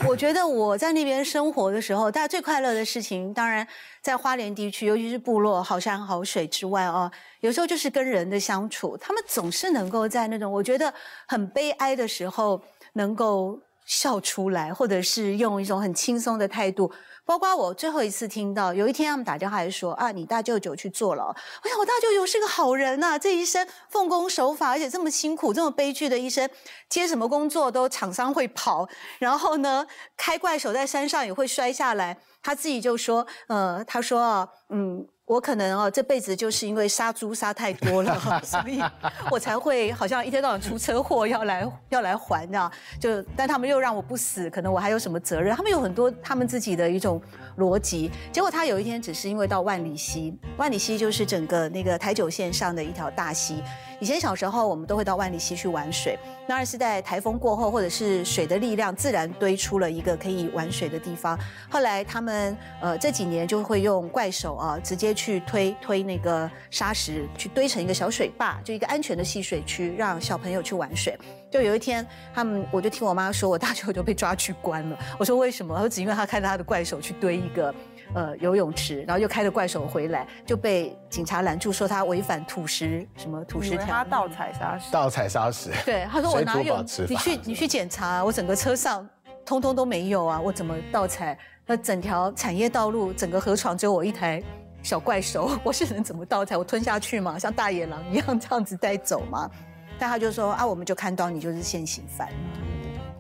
[0.08, 3.66] 我觉得我在那边生活的时候，大家最快乐的事情，当然
[4.02, 7.10] 在花莲地区，尤其是部落好山好水之外哦，
[7.40, 10.94] 有时候就是跟人的相处，他们总是能够在那种我觉得
[11.28, 12.62] 很悲哀的时候，
[12.94, 16.92] 能够笑出来，或者是用一种很轻松的态度。
[17.26, 21.30] 包括我最后一次听到，有一天他们打电话来说啊，你大舅舅去坐牢。”
[21.64, 26.50] 哎呀我大舅舅是个好人呐，这一生奉公守法，而且这么辛苦、这么悲剧的一生，
[26.90, 28.88] 接什么工作都厂商会跑，
[29.20, 29.86] 然后呢，
[30.18, 32.18] 开怪手在山上也会摔下来。
[32.44, 35.08] 他自己就说，呃，他说啊，嗯。
[35.26, 38.82] 我可能哦，这辈子就是因为杀猪杀太多了， 所以
[39.30, 42.70] 我才会好像一天到晚出车祸要来要来还啊。
[43.00, 45.56] 就但他们又让我不死，可能我还有什么责任？
[45.56, 47.22] 他们有很多他们自己的一种
[47.58, 48.12] 逻辑。
[48.32, 53.64] 结果他有一天只是因为到万里溪，万里溪就是整个那个台九线上的一条大溪。
[54.02, 61.38] 以前小时候，我们都会到万里溪去玩水，当然是在台风过后，或者是水的力量自然堆出了一个可以玩水的地方。
[61.70, 71.16] 后来他们呃这几年就会用怪手啊，直接去推推那个沙石，去堆成一个小水坝，就一个安全的戏水区，让小朋友去玩水。
[71.52, 74.98] 就有一天，他们我就听我妈说，我大舅就被抓去关了。
[75.20, 75.76] 我说为什么？
[75.76, 77.72] 我说只因为他看到他的怪手去堆一个。
[78.14, 83.86] 呃，游泳池，然后又开着怪手回来，就被警察拦住，说他违反土石什么土石条。
[83.86, 84.92] 他盗采砂石。
[84.92, 85.70] 盗采砂石。
[85.86, 86.84] 对，他说我哪有？
[87.08, 89.08] 你去你去检查，我整个车上
[89.46, 91.38] 通通都没有啊，我怎么盗采？
[91.66, 94.44] 那整条产业道路，整个河床只有我一台
[94.84, 96.58] 小怪手， 我是能怎么倒采？
[96.58, 97.40] 我吞下去吗？
[97.40, 99.50] 像大野狼一样这样子带走吗？
[99.98, 102.28] 但他就说啊，我们就看到你就是现行犯。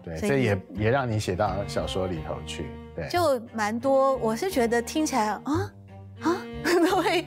[0.04, 2.66] 对，这也也让你写到小说里头去。
[3.10, 5.42] 就蛮多，我是觉得听起来啊
[6.22, 7.26] 啊， 都会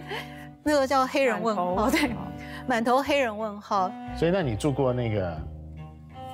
[0.62, 2.10] 那个叫黑人问号，对，
[2.66, 3.90] 满头黑人问号。
[4.16, 5.36] 所以，那你住过那个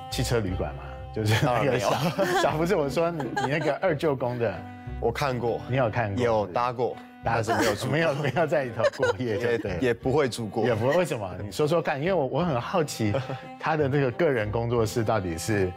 [0.09, 0.83] 汽车旅馆吗？
[1.13, 1.91] 就是那个小
[2.41, 4.53] 小不是我说你你那个二舅公的，
[5.01, 6.23] 我看过，你有看过？
[6.23, 10.95] 有搭过，但是没有住，没有 没有在里头过夜，对对，也不会住过，也不会。
[10.97, 11.29] 为什么？
[11.43, 13.13] 你说说看，因为我我很好奇
[13.59, 15.71] 他的那个个人工作室到底是。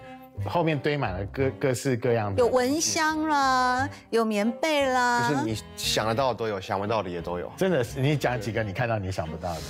[0.47, 7.51] 后面堆满了各各式各样的，有蚊香啦，有棉被啦，就是你想得到的都有，想不到的也都有。
[7.57, 9.61] 真的是，你讲几个你看到你想不到的？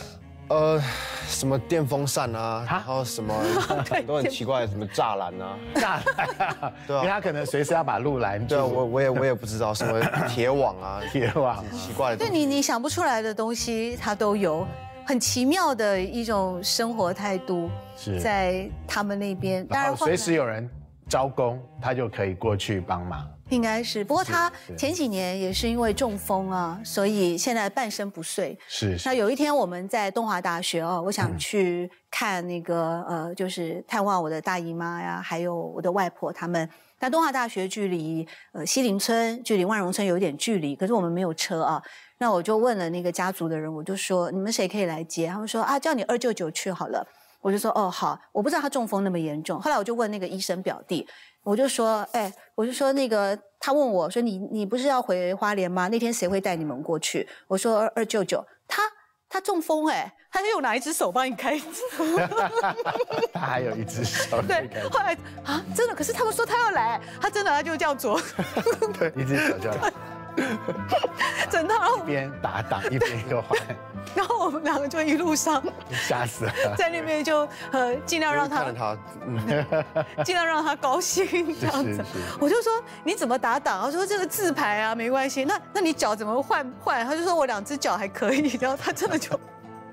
[0.49, 0.83] 呃，
[1.27, 3.35] 什么电风扇啊，然后什么
[3.89, 5.81] 很多很奇怪的什么栅栏啊，栅
[6.17, 8.55] 栏，对啊，因为他可能随时要把路拦住。
[8.55, 9.99] 对，我我也我也不知道什么
[10.29, 12.19] 铁网啊， 铁网，奇怪的。
[12.19, 14.67] 对你你想不出来的东西，他都有。
[15.07, 17.71] 很奇妙的一种生活态度，
[18.23, 19.67] 在他们那边。
[19.67, 20.69] 当然，随时有人
[21.09, 23.31] 招工，他就可以过去帮忙。
[23.51, 28.59] 应该是，不过他前几年也是因为中风啊，所以现在半身不遂。
[28.67, 28.99] 是。
[29.05, 36.69] 那有一天我们在东华大学哦，我想去看那个呃，就是探望我的大姨妈呀，还有我的外婆他们。
[37.01, 41.83] 那东华大学距离呃西林村、距离万荣村有一点距离，可是我们没有车啊。
[42.19, 45.27] 那我就问了那个家族的人，我就说你们谁可以来接？
[45.29, 47.07] 他们说啊，叫你二舅舅去好了。
[47.41, 49.61] 我就说哦好，我不知道他中风那么严重。
[49.61, 51.07] 后来我就问那个医生表弟，
[51.43, 55.89] 我就说哎，我就说那个他问我说你你不是要回花莲吗？
[55.89, 57.29] 那天谁会带你们过去？
[57.47, 58.83] 我说二二舅舅，他
[59.29, 61.61] 他中风哎，他用哪一只手帮你开？
[63.35, 64.41] 他还有一只手。
[64.49, 68.19] 对，后来啊真的，可是他们说他要来，他真的他就这样做。
[68.99, 69.93] 对，一只手就来。
[71.51, 73.59] 整套一边打挡一边又换，
[74.15, 78.65] 然后我们两个就一路上 吓死了，在那边就呃尽量让他，
[80.25, 82.05] 尽量让他高兴这样子。
[82.41, 82.73] 我就说
[83.05, 83.83] 你怎么打挡？
[83.85, 85.45] 他说这个自排啊没关系。
[85.45, 87.07] 那那你脚怎么换换？
[87.07, 88.59] 他就说我两只脚还可以。
[88.61, 89.39] 然后他真的就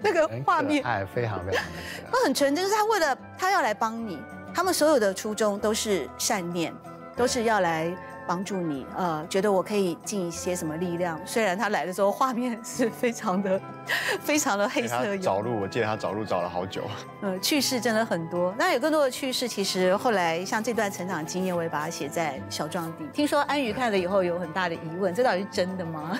[0.01, 1.63] 那个画面哎非常非常，
[2.11, 4.19] 他很纯真，就是他为了他要来帮你，
[4.53, 6.73] 他们所有的初衷都是善念，
[7.15, 7.95] 都是要来。
[8.27, 11.19] 帮助你，呃，觉得我可以尽一些什么力量？
[11.25, 13.59] 虽然他来的时候画面是非常的、
[14.21, 15.17] 非常的黑色。
[15.17, 16.83] 找路，我记得他找路找了好久。
[17.21, 18.53] 呃， 趣事真的很多。
[18.57, 23.05] 那有更多的趣事，其实后来像这段成长经验，我也把它写在小壮底。
[23.13, 26.19] 听说安宇看了以后有很大的疑问，这到底是真的吗？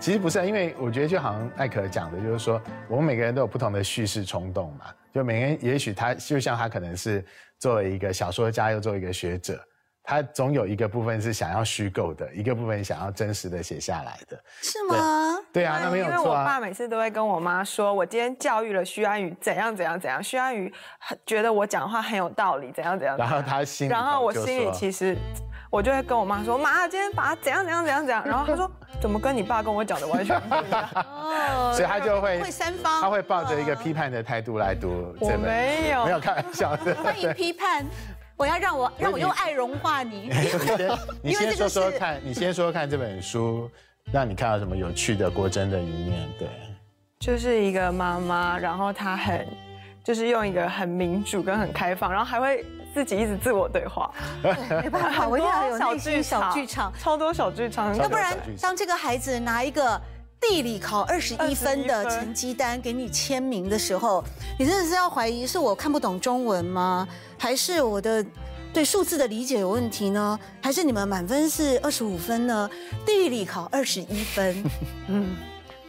[0.00, 4.86] 其实不是，因为我觉得就好像艾可讲的，就是说我们每个人都有不同的叙事冲动嘛。
[5.12, 7.24] 就每个人，也许他就像他可能是
[7.58, 9.58] 作为一个小说家，又作为一个学者。
[10.06, 15.38] 他总有一个部分是想要虚构的，一个部分想要真实的写下来的，是吗？
[15.50, 16.18] 对啊，那没有错啊。
[16.18, 20.70] 因为我爸每次都会跟我妈说，我今天教育了徐安宇怎样怎样怎样，徐安宇
[21.24, 23.16] 觉得我讲话很有道理，怎样怎样。
[23.16, 25.16] 然后他心，然后我心里其实，
[25.74, 28.24] 我就会跟我妈说，妈，今天把它怎样怎样怎样怎样。
[28.24, 30.88] 然后她说，怎么跟你爸跟我讲的完全不一样？
[30.94, 35.40] 哦， 所以她就会会三方，他会抱着一个批判的态度来读这本。
[35.40, 36.94] 没有，没有开玩笑的。
[36.94, 37.84] 欢迎批判。
[38.36, 40.30] 我要让我让我用爱融化你。
[41.20, 43.68] 你先 说说看，你先说说看这本书
[44.12, 46.28] 让你看到什么有趣的国珍的一面？
[46.38, 46.48] 对，
[47.18, 49.44] 就是一个妈妈，然后她很，
[50.04, 54.10] 就是用一个很民主跟很开放，然后还会自己一直自我对话，
[54.82, 60.00] 没办法， 我一定要有内心小剧场，超多小剧场，要不然当这个孩子拿一个。
[60.46, 64.22] 地理考二十一分的成绩单给你签名的时候，
[64.58, 67.08] 你真的是要怀疑是我看不懂中文吗？
[67.38, 68.22] 还是我的
[68.70, 70.38] 对数字的理解有问题呢？
[70.60, 72.68] 还是你们满分是二十五分呢？
[73.06, 74.62] 地理考二十一分，
[75.08, 75.34] 嗯，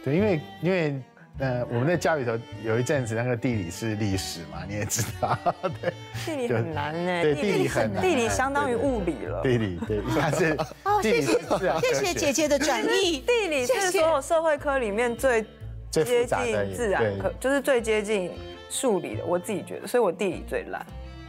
[0.02, 0.98] 对，因为因为
[1.38, 2.32] 呃，我们在家里头
[2.64, 5.38] 有一阵子那个地理是历史嘛，你也知道，
[5.82, 5.92] 对，
[6.24, 9.42] 地理很难呢，对地理很难地理相当于物理了。
[9.42, 11.38] 地理对，它是 哦谢谢
[11.80, 13.18] 谢谢姐姐的转译。
[13.26, 15.44] 地理是所有社会科里面最
[15.90, 18.30] 最接近自然科，就是最接近
[18.70, 20.84] 数理的，我自己觉得，所以我地理最烂，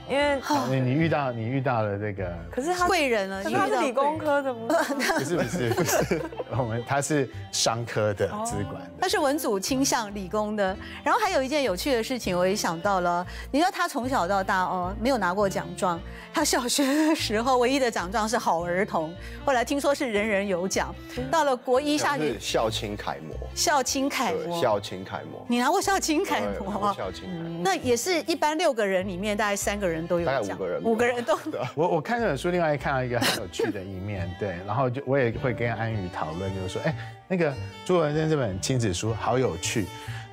[0.10, 0.40] 因为
[0.70, 4.94] 你你遇到你遇到了这个，可是他，贵人了，可是他是理工科的， 不是？
[5.18, 6.22] 不是不是不是，
[6.58, 10.76] 我们他是商科的资管，他是文组倾向理工的。
[11.04, 13.26] 然后还有一件有趣的事情，我也想到了。
[13.52, 16.00] 你知道他从小到大哦，没有拿过奖状。
[16.34, 20.94] 他小学的时候唯一的奖状是好儿童，后来听说是人人有奖。
[21.32, 26.94] 到了国一下去是校青楷模，校青楷，模，校青楷模，你拿过校青楷模？
[26.94, 27.62] 校青楷模。
[27.64, 31.38] 那也是一般六个人里面，大概三个人都有大概，五个人五个人都。
[31.74, 36.96] 我我看这本书，另外看到一个很有趣的一面，对，然后就我也会跟安宇讨论，就是说，哎，
[37.28, 37.54] 那个
[37.86, 39.86] 朱文珍这本亲子书好有趣，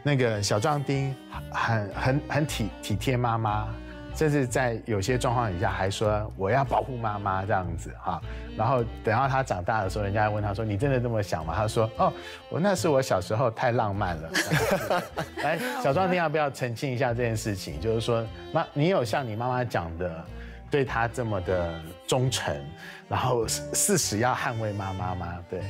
[0.03, 1.15] 那个小壮丁
[1.51, 3.69] 很很很体体贴妈妈，
[4.15, 8.21] 甚至在有些状况底下还说我要保护妈妈这样子哈，
[8.57, 11.55] 然后等到他长大的时候，人家问他说你真的这么想吗？
[11.57, 12.13] 他说哦，
[12.49, 14.31] 我那是我小时候太浪漫了。
[15.43, 17.81] 来， 小壮你要不要澄清一下这件事情？
[17.81, 20.25] 就是说妈，你有像你妈妈讲的。
[20.71, 21.73] 对他这么的
[22.05, 22.53] 忠诚，
[23.09, 25.39] 然后誓死要捍卫妈妈吗？
[25.49, 25.61] 对，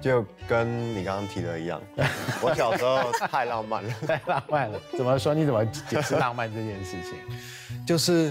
[0.00, 1.80] 就跟你刚刚提的一样，
[2.42, 4.78] 我小时候太浪漫了， 太浪漫了。
[4.96, 5.34] 怎么说？
[5.34, 7.18] 你怎么解释浪漫这件事情？
[7.86, 8.30] 就是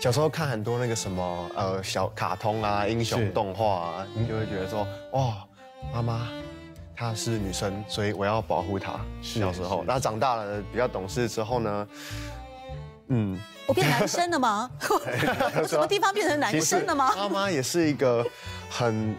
[0.00, 5.46] 小时候看很多那个什么呃小卡通啊、英雄动画啊，你就会觉得说哇，
[5.92, 6.28] 妈妈
[6.96, 9.00] 她是女生，所以我要保护她。
[9.22, 11.88] 小时候是，那长大了比较懂事之后呢，
[13.08, 14.70] 嗯，我变男生了吗？
[15.66, 17.14] 什么地方变成男生了吗？
[17.16, 18.24] 妈妈也是一个
[18.68, 19.14] 很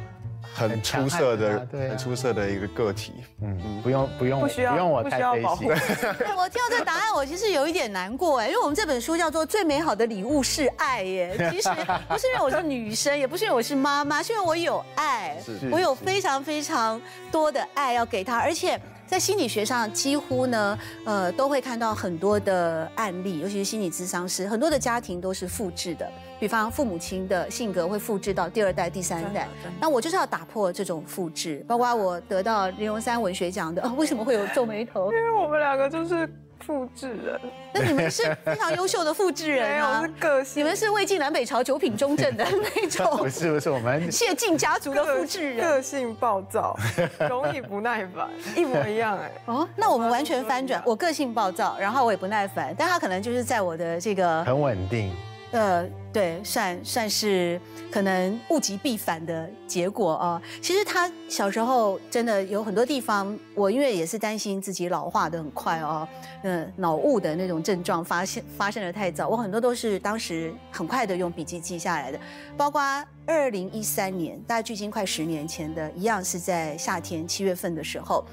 [0.56, 3.14] 很出色的、对啊很出色的一个个体。
[3.42, 5.72] 嗯，不用不用不需要用我不太费需要保护心。
[5.72, 11.36] 哎 我听到这个答案，我其实有一点难过哎，因为我们这本书叫做《最美好的礼物是爱》耶。
[11.52, 11.70] 其实
[12.08, 17.00] 不是因为我是女生，也不是因为我是妈妈，是因为我有爱，是我有非常非常
[17.32, 18.80] 多的爱要给他，而且。
[19.08, 26.12] 在心理学上，几乎呢，呃，都会看到很多的案例，尤其是心理咨商师，很多的家庭都是复制的。
[26.40, 29.48] 比方父母亲的性格会复制到第二代、第三代。
[29.80, 35.12] 那我就是要打破这种复制，包括我得到林荣三文学奖的，哦， 为什么会有皱眉头？
[35.12, 37.40] 因为我们两个就是复制人，
[37.74, 40.14] 那你们是非常优秀的复制人啊有是！
[40.20, 42.46] 个性，你们是魏晋南北朝九品中正的
[42.76, 46.78] 那种不是不是，我们谢晋家族的复制人个性暴躁，
[47.30, 49.32] 容易不耐烦，一模一样哎。
[49.46, 49.68] 哦。
[49.76, 55.14] 那我们完全翻转，我个性暴躁，然后我也不耐烦，但他可能就是在我的这个很稳定。
[55.56, 57.58] 呃，对，算算是
[57.90, 60.42] 可能物极必反的结果啊。
[60.62, 66.06] 其实他小时候真的有很多地方，我因为也是担心自己老化的很快哦，
[66.44, 72.20] 嗯，脑雾的那种症状发现发生的太早，我很多都是当时很快的用笔记记下来的，
[72.58, 72.82] 包括
[73.26, 78.26] 二零一三年，大概距今快十年前的，一样是在夏天七月份的时候。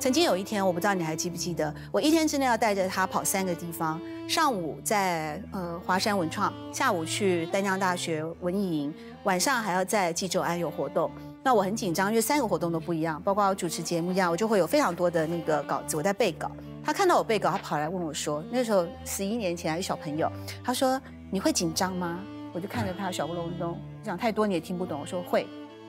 [0.00, 11.10] 曾经有一天，我不知道你还记不记得，我一天之内要带着他跑三个地方：上午在呃华山文创，下午去丹江大学文艺营，晚上还要在济州安有活动。
[11.42, 16.48] 那我很紧张，因为三个活动都不一样，包括主持节目一样，我就会有非常多的那个稿子，我在背稿。
[16.84, 20.30] 他看到我背稿，他跑来问我说：“那时候十一年前还是小朋友，
[20.64, 22.20] 他说你会紧张吗？”
[22.54, 25.00] 我就看着他小不隆咚，讲太多你也听不懂。
[25.00, 25.46] 我说会，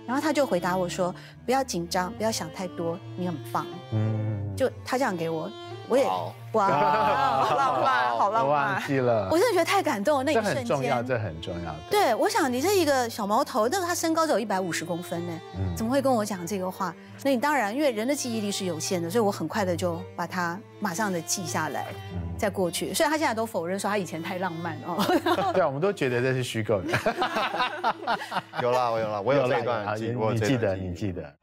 [0.10, 1.14] 然后他就回答我说
[1.46, 5.48] ：“不要紧张，不要想太多，你很棒。”嗯，就他这样给我，
[5.90, 6.06] 我也
[6.54, 6.68] 哇，
[7.44, 8.82] 好浪漫，好浪漫。
[8.88, 11.08] 记了我，真的觉得太感动了，那这一瞬很重要，间。
[11.08, 11.76] 这很重要。
[11.90, 16.94] 对，我想你这一个小毛头，那个他身高只有一百五十公分呢，嗯怎么会跟我讲这个话？
[17.24, 22.94] 那你当然，因为人的记忆力是有限的，所以我很快的就把它马上的记下来，嗯再过去。
[22.94, 25.04] 虽然他现在都否认说他以前太浪漫哦，
[25.54, 26.88] 对啊，我们都觉得这是虚构的。
[28.64, 31.34] 有啦，我有啦，我有这一啊段记，你我记得，你记得。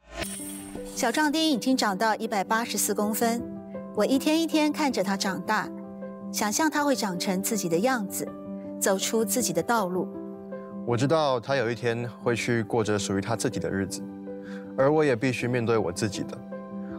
[0.94, 3.42] 小壮丁已经长到一百八十四公分，
[3.96, 5.66] 我一天一天看着他长大，
[6.30, 8.28] 想象他会长成自己的样子，
[8.78, 10.06] 走出自己的道路。
[10.86, 14.02] 我知道他有一天会去过着属于他自己的日子，
[14.76, 16.36] 而我也必须面对我自己的。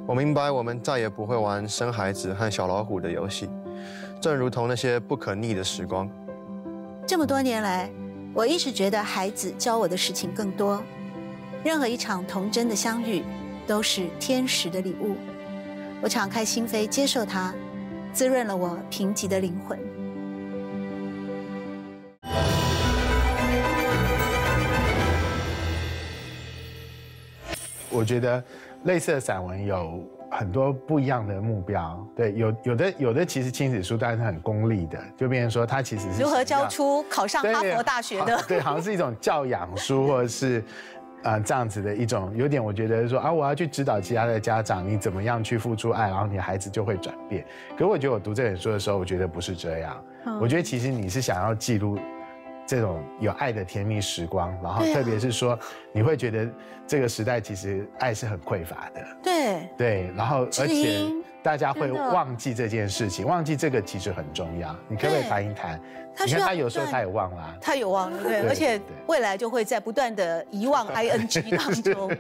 [0.08, 3.48] 我明白，我们再也不会玩生孩子和小老虎的游戏，
[4.20, 6.10] 正如同那些不可逆的时光。
[7.06, 7.92] 这么多年来，
[8.34, 10.82] 我一直觉得孩子教我的事情更多。
[11.64, 13.24] 任何一场童真的相遇，
[13.68, 15.16] 都是天使的礼物。
[16.00, 17.54] 我敞开心扉接受它，
[18.14, 19.78] 滋润了我贫瘠的灵魂。
[27.90, 28.44] 我觉得
[28.84, 38.44] 类似的散文有很多不一样的目标，对，有有的有的其实亲子书当然是很功利的，就变成说它其实是如何教出考上哈佛大学的好？
[38.48, 40.64] 对，好像是一种教养书，或者是
[41.28, 47.46] 呃这样子的一种，有点我觉得说啊，我要去指导其他的家长，你怎么样去付出爱，然后你的孩子就会转变。
[47.78, 52.00] 可我觉得我读这本书的时候，我觉得不是这样，嗯我觉得其实你是想要记录。
[52.70, 55.58] 这种有爱的甜蜜时光，然后特别是说，
[55.94, 56.46] 你会觉得
[56.86, 64.76] 这个时代其实爱是很匮乏的，对，对，然后而且音大家会忘记这件事情，忘记这个其实很重要。
[64.90, 65.80] 你可不可以对谈一谈？
[66.26, 72.12] 你看他有时候他也忘了啊、他有忘对而且未来就会在不断的遗忘 ing 当中。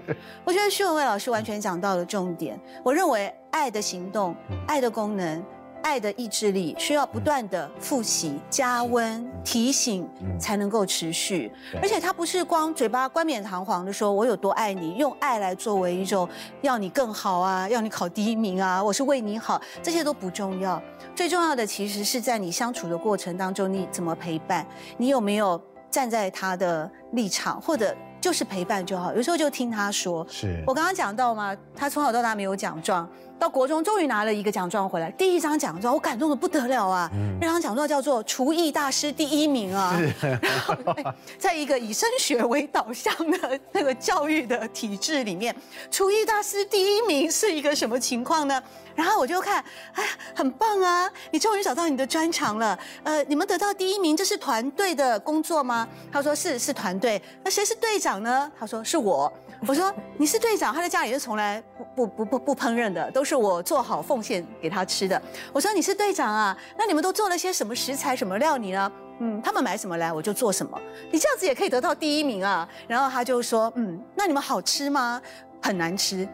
[0.45, 2.57] 我觉得徐文蔚老师完全讲到了重点。
[2.83, 4.33] 我认为爱的行动、
[4.65, 5.43] 爱的功能、
[5.81, 11.51] 爱的意志力，需要不断的复习、加温、提醒，嗯才能够持续。
[11.81, 16.27] 而且他不是光嘴巴冠冕堂皇的说我有多爱你，用爱来作为一种
[16.61, 20.81] 要你更好啊，要你考第一名啊，我是为你好，这些都不重要。
[21.15, 24.65] 最重要的其实是在你相处的过程当中，你怎么陪伴，
[24.97, 29.13] 你有没有站在他的立场，或者就是陪伴就好。
[29.15, 30.25] 有时候就听他说。
[30.29, 33.09] 是我刚刚讲到嘛，他从小到大没有奖状，
[33.39, 37.09] 到国中终于拿了一个奖状回来，第一张奖状我感动的不得了啊！
[37.13, 39.95] 嗯那张奖状叫做厨艺大师第一名啊！
[40.41, 40.75] 然后
[41.37, 45.55] 在一个以升学为导向的那个教育的体制里面，
[45.91, 48.61] 厨艺大师第一名是一个什么情况呢？
[48.95, 49.63] 然后我就看，
[49.93, 51.07] 哎呀，很棒啊！
[51.29, 52.77] 你终于找到你的专长了。
[53.03, 55.87] 呃，你们得到第一名，这是团队的工作吗？
[56.11, 57.21] 他说是，是团队。
[57.43, 58.51] 那谁是队长呢？
[58.59, 59.31] 他说是我。
[59.65, 61.63] 我说你是队长，他在家里是从来
[61.95, 65.19] 不不不不烹饪的，都是我做好奉献给他吃的。
[65.51, 68.91] 我说你是队长啊，那你们都做了些什么食材、什么料理呢？
[69.19, 70.79] 嗯，他们买什么来我就做什么。
[71.11, 72.69] 你这样子也可以得到第一名啊。
[72.87, 75.19] 然后他就说，嗯，那你们好吃吗？
[75.61, 76.27] 很难吃。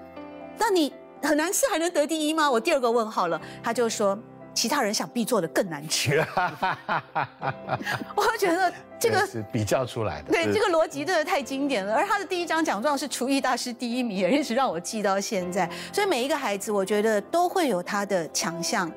[0.58, 2.52] 那你很难吃还能得第一吗？
[2.52, 3.40] 我第二个问号了。
[3.64, 4.20] 他就说，
[4.54, 6.18] 其他人想必做的更难吃。
[8.16, 8.74] 我觉得
[9.04, 10.32] 这个是比较出来的。
[10.32, 11.94] 对，这个逻辑真的太经典了。
[11.94, 15.70] 而他的第一张奖状是厨艺大师第一名，也一直让我记到现在。
[15.92, 18.92] 所以每一个孩子，我觉得都会有他的强项。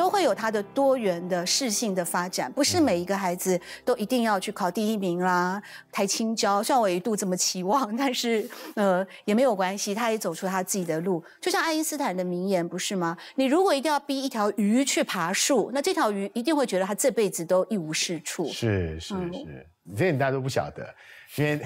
[0.00, 6.62] 都会有他的多元的适性的发展，不是每一个孩子都一定要去考第一名啦、台青交。
[6.62, 11.22] 虽然我一度这么期望， 但是呃也没有关系，他也走出他自己的路。
[11.38, 13.14] 就像爱因斯坦的名言，不是吗？
[13.34, 18.46] 你如果一定要逼一条鱼去爬树，那这条鱼一定会觉得它这辈子都一无是处。
[18.46, 20.88] 是是嗯是，这点大家都不晓得，
[21.36, 21.60] 因为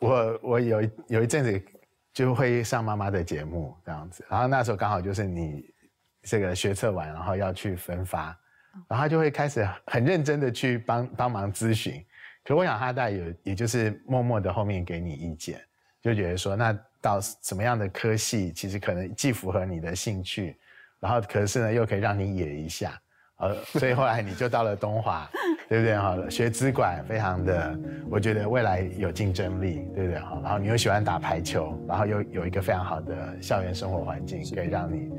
[0.00, 1.62] 我我有一有一阵子
[2.12, 5.64] 就会上妈妈的节目这样子，然后那时候刚好就是你
[6.24, 8.36] 这个学测完，然后要去分发，
[8.88, 12.04] 然后他就会开始很认真的去帮帮忙咨询，
[12.44, 15.60] 可我想他大概有也就是默默的后面给你意见，
[16.02, 20.56] 就觉得说那到什么样的科系，其实可能既符合你的兴趣，
[20.98, 22.98] 然后可是呢又可以让你野一下。
[23.38, 25.28] 呃，所以后来你就到了东华，
[25.68, 25.96] 对不对？
[25.98, 27.78] 哈，学资管非常的，
[28.08, 30.20] 我觉得未来有竞争力，对不对？
[30.20, 35.10] 哈，然后你又喜欢打排球，然后又有一个非常好的校园生活环境，可以让你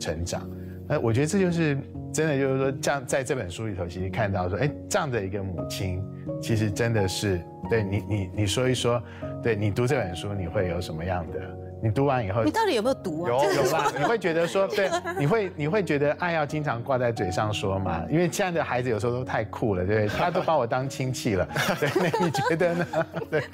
[0.00, 0.48] 成长。
[0.88, 1.76] 那我觉得这就是
[2.10, 6.02] 真的，就是说，这样在这本书里头，其实看到说，哎，这样的一个母亲，
[6.40, 7.38] 其实真的是
[7.68, 9.02] 对你，你你说一说，
[9.42, 11.40] 对你读这本书，你会有什么样的？
[11.80, 13.30] 你读完以后你，到底有没有读啊？
[13.30, 13.92] 有有吧？
[13.96, 18.02] 你会觉得说， 对，你会你会觉得爱要经常挂在嘴上说嘛？
[18.10, 20.08] 因为现在的孩子有时候都太酷了，对不对？
[20.18, 21.48] 他都把我当亲戚了，
[21.78, 22.86] 对，那你觉得呢？
[23.30, 23.44] 对，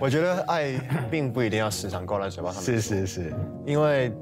[0.00, 0.72] 我觉得爱
[1.10, 3.32] 并不一定要时常挂在嘴巴上面，是是是，
[3.66, 4.12] 因为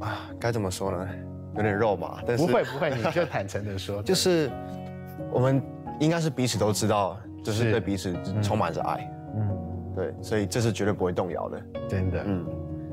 [0.00, 1.08] 啊，该怎么说呢？
[1.56, 4.48] 有点肉麻，但是不会不会，你就坦诚的说，就是
[5.30, 5.60] 我们
[5.98, 9.19] 应该是彼此都知道，就是是对彼此充满着爱，嗯，
[9.94, 11.60] 对，所以这是绝对不会动摇的。
[11.88, 12.46] 真的，嗯，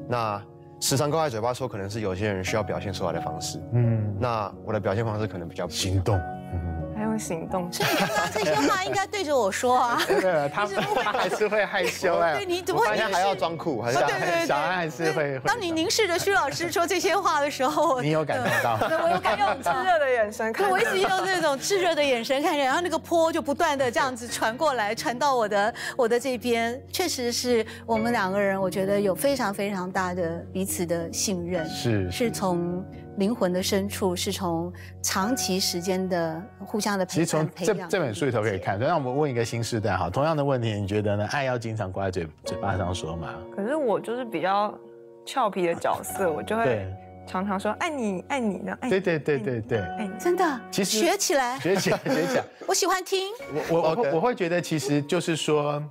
[0.07, 0.41] 那
[0.79, 3.59] 时常挂在嘴巴说，可能是有些人需要表现出来的方式。
[3.73, 7.71] 嗯，那我的表现方式可能比较行动，嗯，行动。
[7.71, 10.01] 所以刚刚这些话应该对着我说啊。
[10.07, 10.65] 对，他
[11.03, 12.35] 他 还是会害羞哎。
[12.37, 15.39] 对，你怎么会发现还要装酷，还是对对对小安还是会。
[15.45, 18.77] 当你凝视着徐老师说这些话的时候，你有感受到？
[18.81, 20.69] 我有感用炙热的眼神看。
[20.69, 26.81] 我一直用这种炙热的眼神看着，然后那个波就不断的这样子传过来，传到我的我的这边。
[26.91, 32.83] 确实是我们两个人，我觉得有非常非常大的彼此的信任，是是从
[33.17, 38.77] 灵魂的深处，是从长期时间的互相的陪其实从这这本书里头可以看。
[38.79, 41.25] 那我们问一个新时代哈，同样的问题，你觉得呢？
[41.31, 43.33] 爱要经常挂在嘴嘴巴上说吗？
[43.55, 44.77] 可是我就是比较
[45.25, 46.87] 俏皮的角色，我就会
[47.25, 48.77] 常常说爱你爱你呢。
[48.81, 50.13] 爱你对对对对对，爱你。
[50.19, 52.43] 真的，其实学起来，学起来学起来。
[52.67, 53.29] 我喜欢听。
[53.69, 55.81] 我我我会觉得，其实就是说，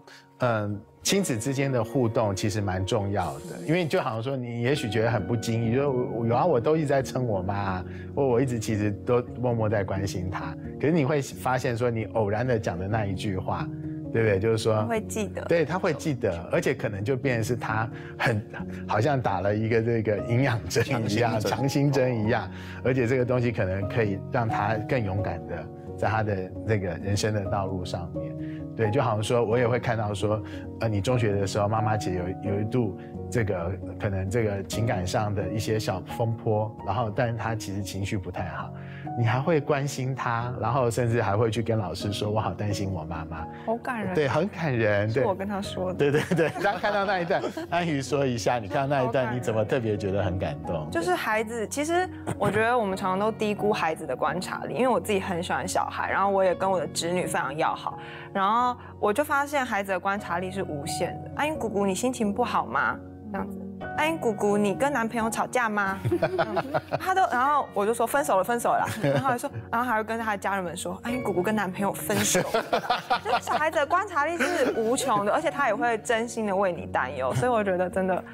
[0.41, 7.81] 嗯，亲子之间的互动其实蛮重要的，因为就好像说，你也许觉得很不经意，就有啊，我都一直在称我妈，
[8.13, 13.69] 或我一直其实都默默在关心她，可是你会发现说，你偶然的讲的那一句话，
[14.13, 14.41] 对不对？
[14.41, 17.89] 就是说会记得对他会记得，而且可能就变成是他
[18.19, 18.45] 很
[18.89, 22.51] 好像打了一个这个营养针一样，强心针强心针一样，
[22.83, 25.65] 而且这个东西可能可以让他更勇敢的
[25.97, 28.35] 在他的那个人生的道路上面。
[28.77, 30.43] 对，就好像说，我也会看到说，
[30.81, 32.99] 呃，你中学的时候，妈妈姐有有一度
[33.31, 38.71] 这个可能这个情感上的一些小风波，然后但是她其实情绪不太好，
[39.19, 44.15] 你还会关心她，然后甚至还会去跟老师说，我好担心我妈妈，好感人。
[44.15, 45.35] 对，很感人，对我。
[45.37, 45.99] 跟她说的。
[45.99, 50.89] 对对对， 当看到那一段，安瑜说一下，你看到那一段，你怎么特别觉得很感动？
[50.91, 52.09] 就是孩子，其实
[52.39, 57.99] 我觉得我们常常都低估孩子的观察力，因为我自己很喜欢小孩，然后我也跟我的侄女非常要好，
[58.33, 58.66] 然后
[59.01, 61.31] 我就发现孩子的观察力是无限的。
[61.37, 62.97] 阿英姑姑，你心情不好吗？
[63.31, 63.61] 这样子。
[63.99, 65.99] 阿英姑姑，你跟男朋友吵架吗？
[66.11, 68.87] 嗯 他都，然后我就说分手了，分手了啦。
[69.13, 72.65] 然后还说，然后还会跟他的家人们说，阿英姑姑跟男朋友分手了。
[73.23, 78.25] 就是小孩子的观察力是无穷的，而且他也会真心的为你担忧，所以我觉得真的。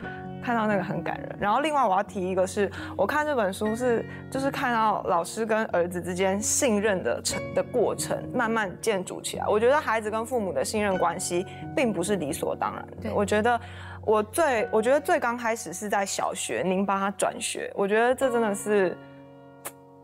[0.42, 9.46] 看到那个很感人，然后另外我要提一个是，我看这本书是就是看到老师跟儿子之间信任的成的过程慢慢建筑起来。
[9.46, 13.16] 我觉得孩子跟父母的信任关系并不是理所当然对的。
[13.16, 13.60] 我觉得
[14.04, 18.96] 我最我觉得最刚开始是在小学，您帮他转学，我觉得这真的是。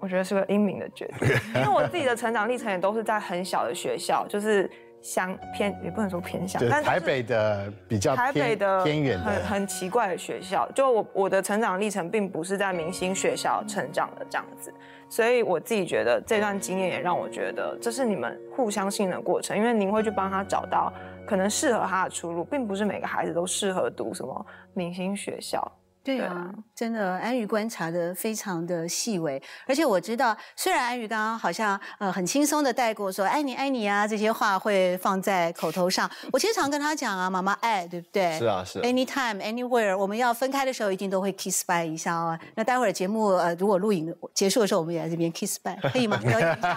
[0.01, 1.29] 我觉得是个英明的决定，
[1.61, 4.71] 因为我自己的成长历程也都是在很小的学校，就是
[5.01, 14.73] 乡偏也不能说偏乡，但是但台北的比较台北的偏远很，很奇怪的学校，就我我的成长历程并不是在明星学校成长的这样子，
[15.09, 20.93] 所以我自己觉得这段经验也让我觉得这是你们互相信任的过程，因为您会去帮他找到
[21.27, 25.73] 可能适合他的出路，并不是每个孩子都适合读什么明星学校。
[26.09, 38.39] 对对啊，真的，安宇观察的非常的细微，而且我知道，虽然安宇刚刚好像呃很轻松的带过说爱你爱你啊这些话会放在口头上，我经常跟他讲啊，妈妈爱，对不对？
[38.39, 42.39] 是啊是啊 Anytime, anywhere，我们要分开的时候一定都会 kiss bye 一下哦。
[42.55, 46.17] 那待会儿节目呃如果录影结束的时候，我们也在这边 kiss bye，可以吗？
[46.17, 46.75] 表演一下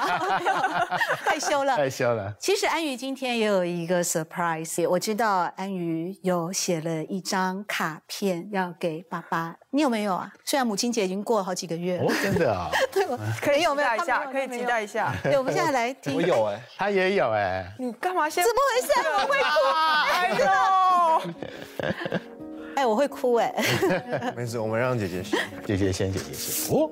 [1.24, 1.78] 害羞了。
[1.78, 2.36] 害羞了。
[2.38, 10.32] 其实安宇今天也有一个 surprise，我知道安宇有写了一张卡片要给爸爸，你有没有啊？
[10.43, 15.13] 虽然母亲节已经过了好几个月了，哦，真的啊， 对我可以期有没有待一下，可以期待一下。
[15.24, 16.15] 对，我们现在来听。
[16.15, 18.43] 我有哎、他也有哎，你干嘛先？
[18.43, 18.93] 怎么回事？
[19.13, 19.45] 我会哭。
[20.11, 22.01] 哎呦！
[22.76, 23.53] 哎，我会哭哎。
[24.36, 25.39] 没事，我们让姐姐先。
[25.65, 26.76] 姐姐先，姐姐先。
[26.76, 26.89] 哦，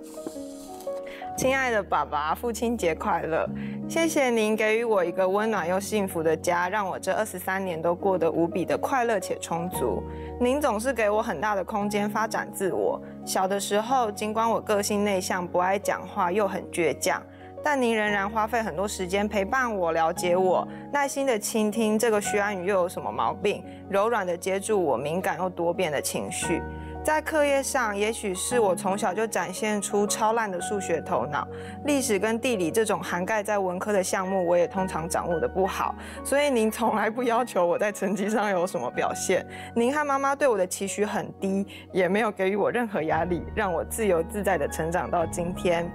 [1.39, 3.49] 亲爱的爸爸，父亲节快乐！
[3.87, 10.03] 谢谢您给予我一个温暖又幸福的家，让我这二十三年都过得无比的快乐且充足。
[10.37, 13.01] 您总是给我很大的空间发展自我。
[13.23, 17.23] 小的时候，尽管我个性内向，不爱讲话，又很倔强，
[17.63, 26.61] 但您仍然花费很多时间陪伴我、了解我，耐心的倾听这个徐安宇又有什么毛病，柔软的接住我敏感又多变的情绪。
[27.09, 31.47] 在课业上，也许是我从小就展现出超烂的数学头脑，
[31.85, 35.95] 历史跟地理这种涵盖在文科的项目，我也通常掌握的不好。
[36.23, 39.43] 所以您从来不要求我在成绩上有什么表现。
[39.73, 45.91] 您和妈妈对我的期许很低，也没有给予我任何压力，让我自由自在的成长到今天。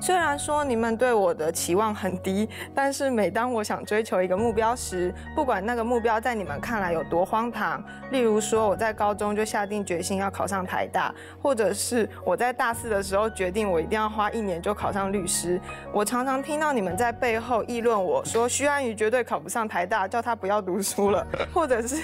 [0.00, 15.60] 虽然说你们对我的期望很低，但是每当我想追求一个目标时，不管那个目标在你们看来有多荒唐，例如说我在高中就下定决心要考上台大，或者是我在大四的时候决定我一定要花一年就考上律师，
[15.92, 22.02] 我常常听到你们在背后议论我说徐安宇绝对考不上台大，叫他不要读书了， 或者是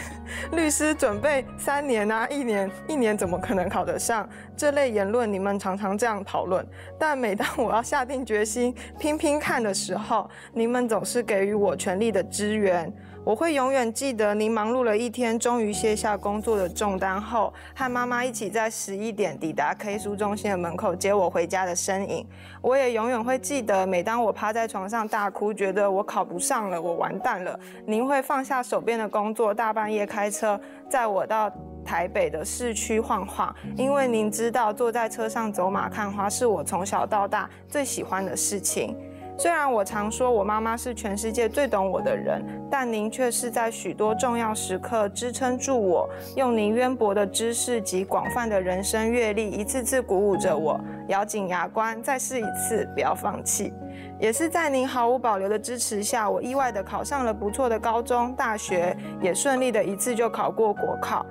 [0.53, 4.29] 律师准备三年啊，一年一年怎么可能考得上？
[4.57, 6.67] 这类言论你们常常这样讨论，
[6.99, 12.93] 但每当我我要下定决心拼拼看的时候，您们总是给予我全力的支援。
[13.27, 22.25] 我会永远记得您忙碌了一天，终于卸下工作的重担后，和妈妈一起在十一点抵达 K 书中心的门口接我回家的身影。
[22.63, 31.51] 我也永远会记得，每当我趴在床上大哭，觉得我考不上了，我完蛋了，您会放下手边的工作，大半夜开车载我到
[31.85, 38.97] 台北的市区晃晃，因为您知道，坐在车上走马看花是我从小到大最喜欢的事情。
[39.39, 53.75] 虽然我常说我妈妈是全世界最懂我的人，但您却是在许多重要时刻支撑住我，用您渊博的知识及广泛的人生阅历，一次次鼓舞着我，咬紧牙关，再试一次，不要放弃。
[54.19, 61.27] 也是在您毫无保留的支持下，我意外的考上了不错的高中、大学，也顺利的一次就考过国考。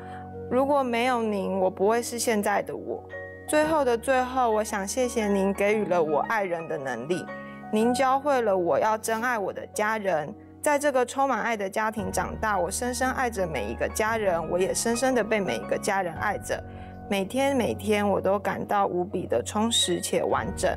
[0.52, 3.04] 如果没有您，我不会是现在的我。
[3.48, 7.26] 最后的最后，我想谢谢您给予了我爱人的能力。
[7.72, 16.64] 您教会了我要珍爱我的家人，在这个充满爱的家庭长大，我深深爱着每一个家人，我也深深的被每一个家人爱着。
[17.10, 20.76] 每天每天，我都感到无比的充实且完整。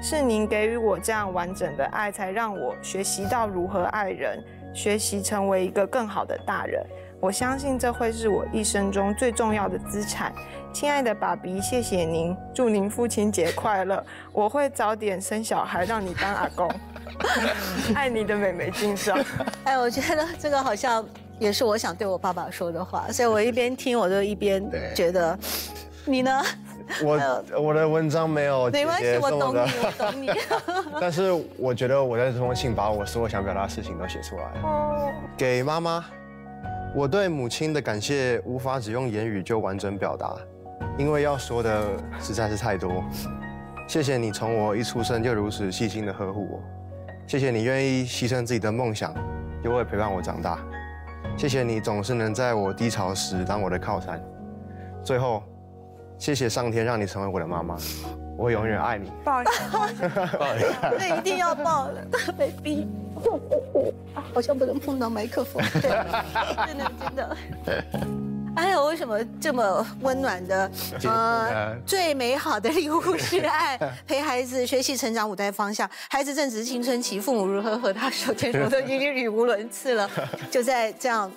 [0.00, 6.84] 是您给予我这样完整的爱，才让我学习到如何爱人，学习成为一个更好的大人。
[7.20, 10.32] 我相信这会是我一生中最重要的资产，
[10.72, 14.04] 亲爱的爸比，谢谢您，祝您父亲节快乐！
[14.32, 16.70] 我会早点生小孩，让你当阿公。
[17.94, 19.18] 爱你的美眉敬上。
[19.64, 21.04] 哎，我觉得这个好像
[21.40, 24.64] 也是我想对我爸爸说的话，所以我一边听，我就一边
[24.94, 25.36] 觉得，
[26.04, 26.40] 你呢？
[27.02, 30.30] 我我的文章没有没关系，我懂你，我懂你。
[31.00, 36.04] 但是我觉得我在这封信把我所有想表达的事情都写出来了，给妈妈。
[36.94, 40.34] 我对母亲的感谢无法只用言语就完整表达，
[40.96, 41.84] 因为要说的
[42.18, 43.04] 实在是太多。
[43.86, 46.60] 谢谢你从我一出生就如此细心的呵护我，
[47.26, 49.14] 谢谢你愿意牺牲自己的梦想，
[49.62, 50.58] 就会陪伴我长大。
[51.36, 54.20] 谢谢你总是能在我低潮时当我的靠山。
[55.02, 55.42] 最后，
[56.18, 57.76] 谢谢上天让你成为我的妈妈，
[58.36, 59.12] 我会永远爱你。
[59.24, 60.10] 不好意思，
[60.98, 62.88] 那一定要抱了，大 baby。
[64.34, 65.62] 好像不能碰到麦克风，
[66.66, 67.36] 真的真的。
[68.56, 70.70] 哎呀，为什么这么温暖的？
[71.04, 75.88] 呃，最美好的礼物是爱， 陪孩子学习成长五代方向。
[76.10, 80.10] 孩子正值青春期，父母如何和他手牵手 都已经语无伦次了。
[80.50, 81.30] 就在这样。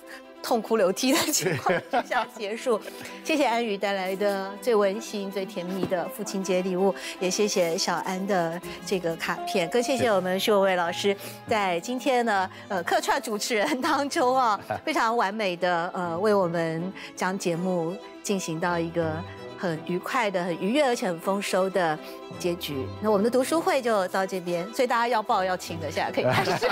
[0.44, 2.80] 痛哭流涕的情况之下结束，
[3.24, 11.16] 谢谢安宇带来的最温馨、最甜蜜的父亲节礼物，也谢谢小安的这个卡片，更谢谢我们徐伟老师
[11.48, 19.14] 在今天呢，呃，客串主持人当中啊， 非常完美的呃，为我们将节目进行到一个。
[19.62, 21.96] 很愉快的、很愉悦而且很丰收的
[22.40, 22.88] 结局。
[23.02, 26.52] 那我们的读书会就到这边，所以大家要抱要亲的，现在可以开始。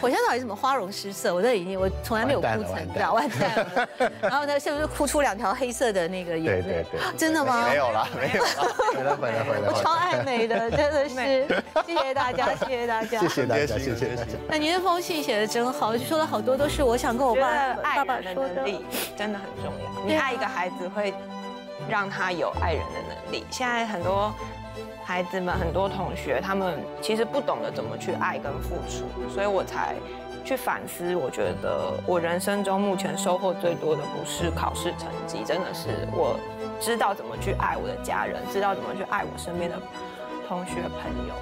[0.00, 1.34] 我现在到底怎么花容失色？
[1.34, 3.88] 我都已经，我从来没有哭成这样，完蛋了。
[4.22, 6.84] 然后呢，是不是哭出两条黑色的那个眼泪？
[7.18, 7.68] 真的吗？
[7.68, 8.50] 没有了，没有了。
[8.94, 9.82] 回来，回来，回来。
[9.82, 11.46] 超爱美的，真的是。
[11.86, 14.30] 谢谢大家，谢谢大家， 谢谢大家，谢谢大家。
[14.48, 18.64] 那您这封信写的真好，说了好多都是我想跟我爸爸爸说的，
[19.16, 20.06] 真的很重要。
[20.06, 20.44] 你爱一个。
[20.54, 21.12] 孩子会
[21.88, 24.32] 让他有爱人的能力现在很多
[25.04, 29.94] 孩子们很多同学他们其实不懂得怎么去爱跟付出所以我才
[30.44, 36.38] 去反思我觉得我人生中目前收获最多的不是考试成绩真的是我
[36.80, 39.76] 知道怎么去爱我的家人知道怎么去爱我身边的
[40.46, 41.34] 同学朋友。